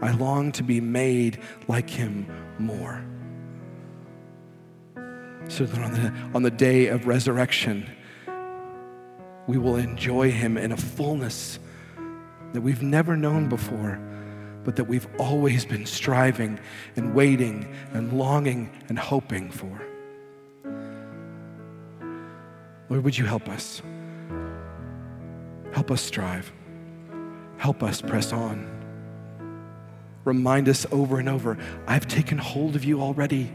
I 0.00 0.12
long 0.12 0.50
to 0.52 0.62
be 0.62 0.80
made 0.80 1.40
like 1.68 1.90
him 1.90 2.26
more. 2.58 3.04
So 5.48 5.64
that 5.64 5.80
on 5.80 5.92
the, 5.92 6.12
on 6.34 6.42
the 6.42 6.50
day 6.50 6.88
of 6.88 7.06
resurrection, 7.06 7.88
we 9.46 9.58
will 9.58 9.76
enjoy 9.76 10.30
Him 10.30 10.56
in 10.56 10.72
a 10.72 10.76
fullness 10.76 11.58
that 12.52 12.60
we've 12.60 12.82
never 12.82 13.16
known 13.16 13.48
before, 13.48 14.00
but 14.64 14.76
that 14.76 14.84
we've 14.84 15.06
always 15.18 15.64
been 15.64 15.86
striving 15.86 16.58
and 16.96 17.14
waiting 17.14 17.72
and 17.92 18.18
longing 18.18 18.70
and 18.88 18.98
hoping 18.98 19.50
for. 19.50 19.80
Lord, 22.88 23.04
would 23.04 23.18
you 23.18 23.24
help 23.24 23.48
us? 23.48 23.82
Help 25.72 25.90
us 25.90 26.00
strive. 26.00 26.52
Help 27.58 27.82
us 27.82 28.00
press 28.00 28.32
on. 28.32 28.72
Remind 30.24 30.68
us 30.68 30.86
over 30.90 31.20
and 31.20 31.28
over 31.28 31.56
I've 31.86 32.08
taken 32.08 32.38
hold 32.38 32.74
of 32.74 32.84
you 32.84 33.00
already. 33.00 33.52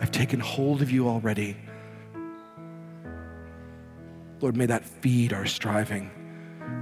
I've 0.00 0.10
taken 0.10 0.40
hold 0.40 0.82
of 0.82 0.90
you 0.90 1.08
already. 1.08 1.56
Lord, 4.40 4.56
may 4.56 4.66
that 4.66 4.84
feed 4.84 5.32
our 5.32 5.46
striving 5.46 6.10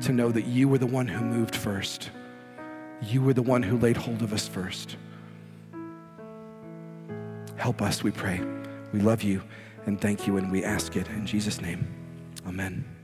to 0.03 0.13
know 0.13 0.31
that 0.31 0.47
you 0.47 0.69
were 0.69 0.79
the 0.79 0.87
one 0.87 1.09
who 1.09 1.25
moved 1.25 1.57
first. 1.57 2.11
You 3.03 3.23
were 3.23 3.33
the 3.33 3.43
one 3.43 3.63
who 3.63 3.79
laid 3.79 3.97
hold 3.97 4.23
of 4.23 4.33
us 4.33 4.47
first. 4.47 4.97
Help 7.57 7.81
us, 7.81 8.03
we 8.03 8.11
pray. 8.11 8.41
We 8.93 9.01
love 9.01 9.23
you 9.23 9.43
and 9.87 10.01
thank 10.01 10.27
you, 10.27 10.37
and 10.37 10.51
we 10.51 10.65
ask 10.65 10.97
it 10.97 11.09
in 11.09 11.27
Jesus' 11.27 11.61
name. 11.61 11.87
Amen. 12.47 12.96